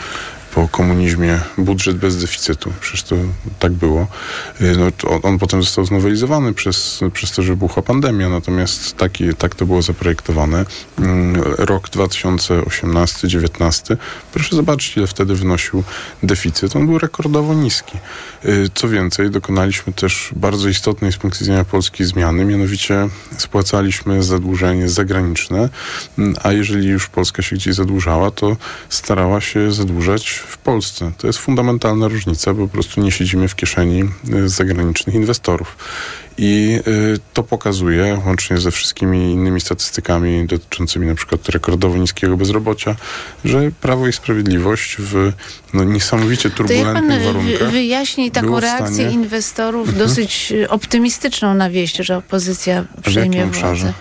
[0.58, 2.72] po komunizmie budżet bez deficytu.
[2.80, 3.16] Przecież to
[3.58, 4.06] tak było.
[4.60, 9.34] Y, No, on, on potem został znowelizowany przez, przez to, że wybuchła pandemia, natomiast taki,
[9.34, 10.64] tak to było zaprojektowane.
[10.98, 13.96] Mm, Rok 2018-19,
[14.32, 15.84] proszę zobaczyć, ile wtedy wynosił
[16.22, 16.76] deficyt.
[16.76, 17.98] On był rekordowo niski.
[18.44, 24.88] Y, Co więcej, dokonaliśmy też bardzo istotnej z punktu widzenia Polski zmiany, mianowicie spłacaliśmy zadłużenie
[24.88, 25.68] zagraniczne,
[26.18, 28.56] mm, a jeżeli już Polska się gdzieś zadłużała, to
[28.88, 31.12] starała się zadłużać w Polsce.
[31.18, 34.02] To jest fundamentalna różnica, bo po prostu nie siedzimy w kieszeni
[34.34, 35.76] y, zagranicznych inwestorów.
[36.38, 42.96] I y, to pokazuje, łącznie ze wszystkimi innymi statystykami dotyczącymi na przykład rekordowo niskiego bezrobocia,
[43.44, 45.32] że Prawo i Sprawiedliwość w
[45.74, 49.22] no, niesamowicie To jak pan turbulentnych wyjaśni taką reakcję stanie- Mhm.
[49.24, 53.92] inwestorów dosyć y, optymistyczną na wieść, że opozycja przejmie jakim obszarze?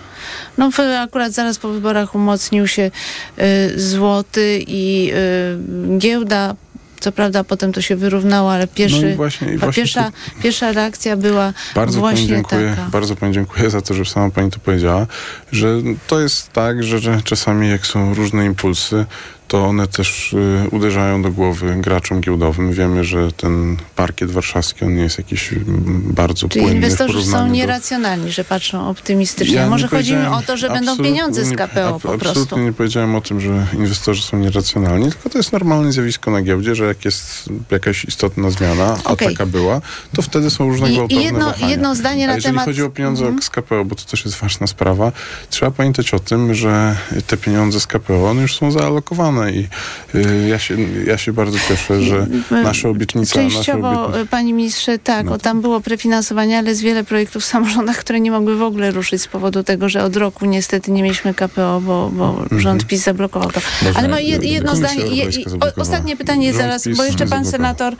[0.58, 0.70] No
[1.00, 2.90] akurat zaraz po wyborach umocnił się
[3.38, 5.10] y, złoty i
[5.94, 6.54] y, giełda.
[7.00, 10.12] Co prawda potem to się wyrównało, ale pierwszy, No i właśnie- i właśnie pierwsza,
[10.42, 12.90] pierwsza reakcja była Bardzo pani właśnie dziękuję, taka.
[12.90, 15.06] bardzo pani dziękuję za to, że sama pani to powiedziała,
[15.52, 15.68] że
[16.06, 19.06] to jest tak, że, że czasami jak są różne impulsy,
[19.48, 22.72] to one też y, uderzają do głowy graczom giełdowym.
[22.72, 27.12] Wiemy, że ten parkiet warszawski, on nie jest jakiś mm, bardzo Czyli płynny w inwestorzy
[27.12, 27.54] są porównaniu do...
[27.54, 29.54] nieracjonalni, że patrzą optymistycznie.
[29.56, 32.28] Ja Może chodzi im o to, że będą pieniądze z nie- KPO ab- po prostu.
[32.28, 36.42] Absolutnie nie powiedziałem o tym, że inwestorzy są nieracjonalni, tylko to jest normalne zjawisko na
[36.42, 39.28] giełdzie, że jak jest jakaś istotna zmiana, a Okej.
[39.28, 39.80] taka była,
[40.16, 41.68] to wtedy są różnego I- i gwałtowne jedno- wahania.
[41.70, 43.42] jedno zdanie a na jeżeli temat- chodzi o pieniądze Mhm.
[43.42, 45.12] z KPO, bo to też jest ważna sprawa,
[45.50, 46.96] trzeba pamiętać o tym, że
[47.26, 49.68] te pieniądze z KPO, one już są zaalokowane i
[50.14, 50.76] y, ja, się,
[51.06, 53.42] ja się bardzo cieszę, że nasze obietnice...
[53.44, 55.32] nasze Częściowo, obietnice e, panie ministrze, tak, No.
[55.32, 58.90] o, tam było prefinansowanie, ale jest wiele projektów w samorządach, które nie mogły w ogóle
[58.90, 62.60] ruszyć z powodu tego, że od roku niestety nie mieliśmy KPO, bo, bo Mhm.
[62.60, 63.60] rząd PiS zablokował to.
[63.94, 65.26] Ale ma jed, jedno zdanie, je,
[65.60, 67.94] o, ostatnie pytanie Rząd zaraz, PiS bo jeszcze pan senator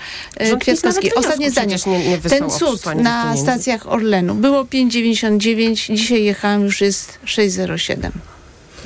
[0.61, 1.15] Kwiatkowski.
[1.15, 1.77] Ostatnie zdanie.
[1.87, 3.43] nie- nie Ten cud na pieniędzy.
[3.43, 8.11] stacjach Orlenu było 5,99, dzisiaj jechałam, już jest 6,07.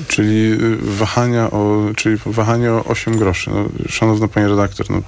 [0.09, 3.51] Czyli y, wahania o, czyli wahanie o 8 groszy.
[3.51, 5.03] No, szanowna pani redaktor, no,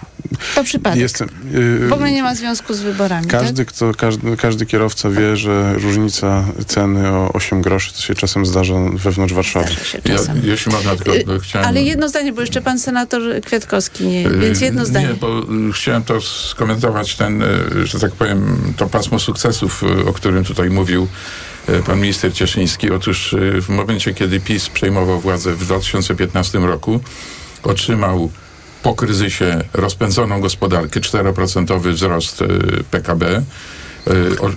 [0.54, 1.00] To przypadek.
[1.00, 1.28] jestem...
[1.54, 3.40] y, W ogóle nie ma związku z wyborami, tak?
[3.40, 8.46] Każdy, kto, każdy, każdy kierowca wie, że różnica ceny o 8 groszy to się czasem
[8.46, 9.66] zdarza wewnątrz Warszawy.
[9.66, 11.68] Zdarza się Ja, jeśli można, tylko Y, to chciałem...
[11.68, 15.08] Ale jedno zdanie, bo jeszcze pan senator Kwiatkowski nie, Y, więc jedno zdanie.
[15.08, 17.46] Nie, bo y, chciałem to skomentować ten, y,
[17.86, 21.08] że tak powiem, to pasmo sukcesów, o którym tutaj mówił
[21.86, 22.90] pan minister Cieszyński.
[22.90, 27.00] Otóż y, w momencie, kiedy PiS przejmował władzę w 2015 roku,
[27.62, 28.30] otrzymał
[28.82, 32.46] po kryzysie rozpędzoną gospodarkę, 4% wzrost y,
[32.90, 33.42] PKB,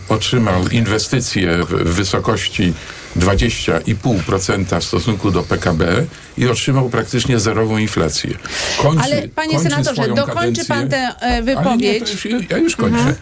[0.10, 2.74] otrzymał inwestycje w wysokości
[3.18, 6.06] 20,5% w stosunku do PKB
[6.38, 8.38] i otrzymał praktycznie zerową inflację.
[8.82, 12.26] Kończy, Ale panie kończy senatorze, dokończy pan kadencję- tę e, ale nie, wypowiedź.
[12.26, 13.16] już, ja już kończę.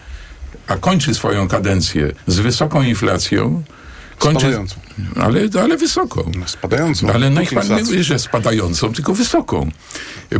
[0.67, 3.63] A kończy swoją kadencję z wysoką inflacją.
[4.19, 4.75] Kończy, Spadającą.
[5.21, 6.31] ale, ale wysoką.
[6.39, 7.09] No, Spadającą.
[7.13, 9.69] Ale Póki pan nie mówi, że spadającą, tylko wysoką.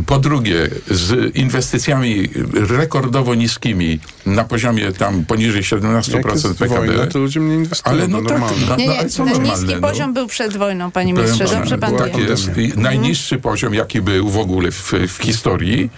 [0.06, 6.86] Po drugie, z inwestycjami rekordowo niskimi na poziomie tam poniżej 17% Jak jest PKB.
[6.86, 7.94] wojna, to ludzie inwestują.
[7.96, 9.88] Ale no tak, no, Nie, no, nie, ale co ten normalne, niski no?
[9.88, 11.44] poziom był przed wojną, panie ministrze.
[11.44, 12.24] Dobrze pan Tak wie.
[12.24, 12.50] jest.
[12.76, 15.90] Najniższy poziom, jaki był w ogóle w, w historii.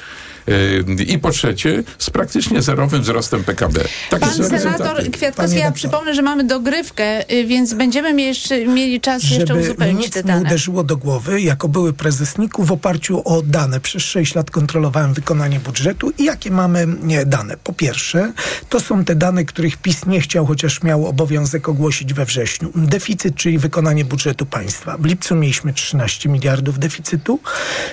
[0.49, 3.81] Yy, I po trzecie, z praktycznie zerowym wzrostem PKB.
[4.11, 4.97] Takie Pan senator.
[5.11, 9.47] Kwiatkowski, Panie ja przypomnę, że mamy dogrywkę, y, więc będziemy mieli jeszcze, mieli czas jeszcze
[9.47, 10.41] żeby uzupełnić nic te nie dane.
[10.43, 13.81] uderzyło do głowy, jako były prezes NIK-u w oparciu o dane.
[13.81, 17.57] Przez 6 lat kontrolowałem wykonanie budżetu i jakie mamy nie, dane.
[17.65, 18.33] Po pierwsze,
[18.69, 22.73] to są te dane, których PiS nie chciał, chociaż miał obowiązek ogłosić we wrześniu.
[22.75, 24.97] Deficyt, czyli wykonanie budżetu państwa.
[24.99, 27.41] W lipcu mieliśmy 13 miliardów deficytu,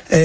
[0.10, 0.18] e,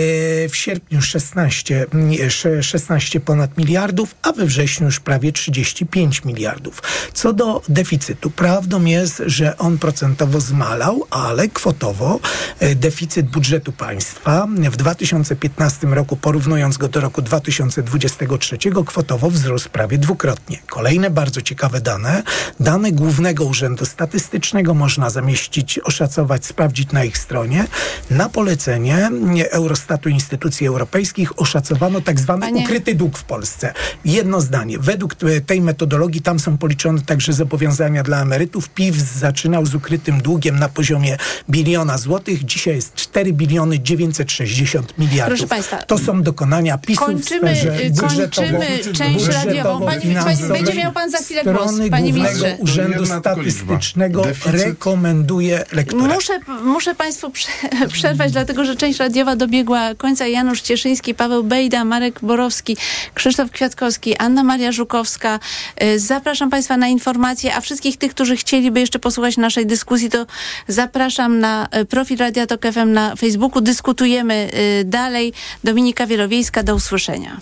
[0.49, 6.83] w sierpniu 16, nie, sze- 16 ponad miliardów, a we wrześniu już prawie 35 miliardów.
[7.13, 12.21] Co do deficytu, prawdą jest, że on procentowo zmalał, ale kwotowo
[12.59, 19.99] e, deficyt budżetu państwa w 2015 roku, porównując go do roku 2023, kwotowo wzrósł prawie
[19.99, 20.59] dwukrotnie.
[20.67, 22.23] Kolejne bardzo ciekawe dane,
[22.61, 27.67] dane Głównego Urzędu Statystycznego można zamieścić, oszacować, sprawdzić na ich stronie.
[28.11, 29.11] Na polecenie
[29.51, 33.73] Eurostatu instytucji europejskich oszacowano tak zwany Panie- ukryty dług w Polsce.
[34.05, 34.79] Jedno zdanie.
[34.79, 38.69] Według e, tej metodologii tam są policzone także zobowiązania dla emerytów.
[38.69, 41.17] PIW zaczynał z ukrytym długiem na poziomie
[41.51, 42.45] biliona złotych.
[42.45, 45.39] Dzisiaj jest 4 biliony 960 miliardów.
[45.39, 49.81] Proszę państwa, to są dokonania PiSu Kończymy, w sferze y, kończymy budżetowo- część radiową.
[49.87, 52.57] Panie- będzie miał pan za chwilę głos, panie ministrze.
[52.59, 53.07] Urzędu.
[53.07, 56.15] Statystycznego rekomenduje lekturę.
[56.15, 57.49] Muszę, muszę Państwu prze,
[57.93, 60.27] przerwać, dlatego że część radiowa dobiegła końca.
[60.27, 62.77] Janusz Cieszyński, Paweł Bejda, Marek Borowski,
[63.15, 65.39] Krzysztof Kwiatkowski, Anna Maria Żukowska.
[65.83, 70.27] Y, Zapraszam Państwa na informacje, a wszystkich tych, którzy chcieliby jeszcze posłuchać naszej dyskusji, to
[70.69, 73.61] zapraszam na y, profil Radia Tok FM na Facebooku.
[73.61, 75.33] Dyskutujemy y, dalej.
[75.65, 77.41] Dominika Wielowiejska, do usłyszenia.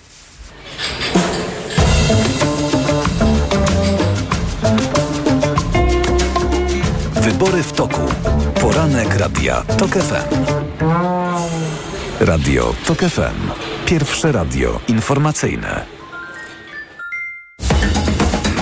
[7.21, 8.01] Wybory w toku.
[8.61, 11.18] Poranek Radia TOK FM.
[12.21, 13.51] Radio TOK FM.
[13.87, 15.85] Pierwsze radio informacyjne.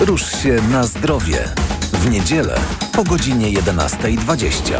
[0.01, 1.37] Rusz się na zdrowie.
[1.93, 2.59] W niedzielę
[2.93, 4.73] po godzinie 11.20.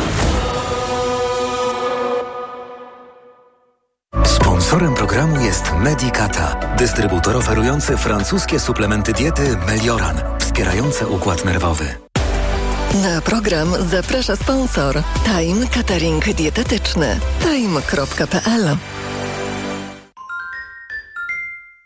[4.26, 12.07] Sponsorem programu jest Medicata, dystrybutor oferujący francuskie suplementy diety Melioran, wspierające układ nerwowy.
[12.94, 17.20] Na program zaprasza sponsor Time Catering Dietetyczny.
[17.40, 18.78] Time.pl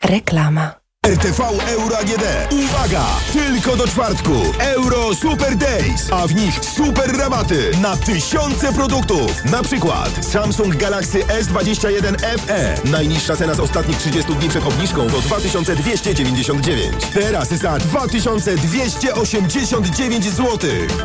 [0.03, 2.23] Reklama RTV Euro AGD.
[2.51, 3.05] Uwaga!
[3.33, 4.31] Tylko do czwartku.
[4.59, 9.45] Euro Super Days, a w nich super rabaty na tysiące produktów.
[9.45, 12.75] Na przykład Samsung Galaxy S21 FE.
[12.91, 16.93] Najniższa cena z ostatnich 30 dni przed obniżką to 2299.
[17.13, 20.59] Teraz za 2289 zł.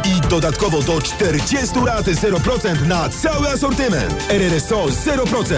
[0.05, 4.27] I dodatkowo do 40 lat 0% na cały asortyment.
[4.29, 5.57] RRSO 0%.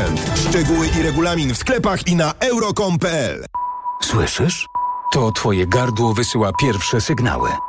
[0.49, 3.45] Szczegóły i regulamin w sklepach i na euro.com.pl.
[4.03, 4.69] Słyszysz?
[5.13, 7.51] To twoje gardło wysyła pierwsze sygnały.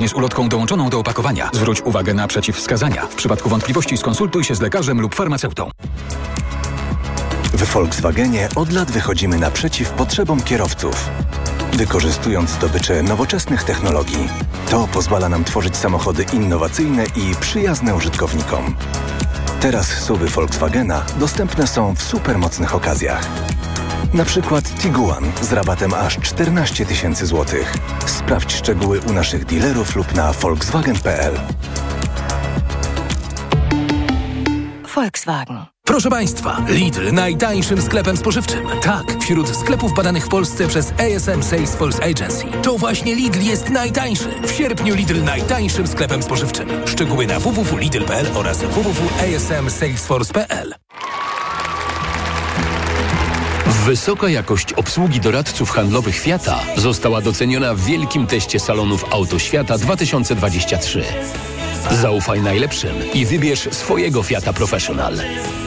[0.00, 1.50] zgodnie z ulotką dołączoną do opakowania.
[1.52, 3.06] Zwróć uwagę na przeciwwskazania.
[3.06, 5.70] W przypadku wątpliwości skonsultuj się z lekarzem lub farmaceutą.
[7.52, 11.10] W Volkswagenie od lat wychodzimy naprzeciw potrzebom kierowców.
[11.72, 14.28] Wykorzystując zdobycze nowoczesnych technologii,
[14.70, 18.76] to pozwala nam tworzyć samochody innowacyjne i przyjazne użytkownikom.
[19.60, 23.28] Teraz suwy Volkswagena dostępne są w supermocnych okazjach.
[24.14, 27.74] Na przykład Tiguan z rabatem aż 14 tysięcy złotych.
[28.06, 31.40] Sprawdź szczegóły u naszych dealerów lub na volkswagen.pl.
[34.94, 35.64] Volkswagen.
[35.84, 38.66] Proszę Państwa, Lidl najtańszym sklepem spożywczym.
[38.82, 42.44] Tak, wśród sklepów badanych w Polsce przez ASM Salesforce Agency.
[42.62, 44.28] To właśnie Lidl jest najtańszy.
[44.42, 46.68] W sierpniu Lidl najtańszym sklepem spożywczym.
[46.86, 50.74] Szczegóły na www.lidl.pl oraz www.asmsalesforce.pl
[53.86, 61.04] Wysoka jakość obsługi doradców handlowych Fiata została doceniona w wielkim teście salonów Auto Świata 2023.
[61.90, 65.14] Zaufaj najlepszym i wybierz swojego Fiata Professional.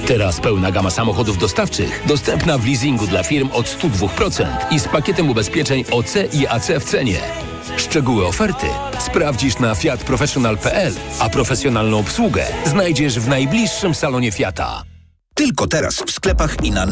[0.07, 5.29] Teraz pełna gama samochodów dostawczych dostępna w leasingu dla firm od 102% i z pakietem
[5.29, 7.19] ubezpieczeń OC i AC w cenie.
[7.77, 8.67] Szczegóły oferty
[8.99, 14.83] sprawdzisz na fiatprofessional.pl, a profesjonalną obsługę znajdziesz w najbliższym salonie Fiata.
[15.33, 16.91] Tylko teraz w sklepach i na Neo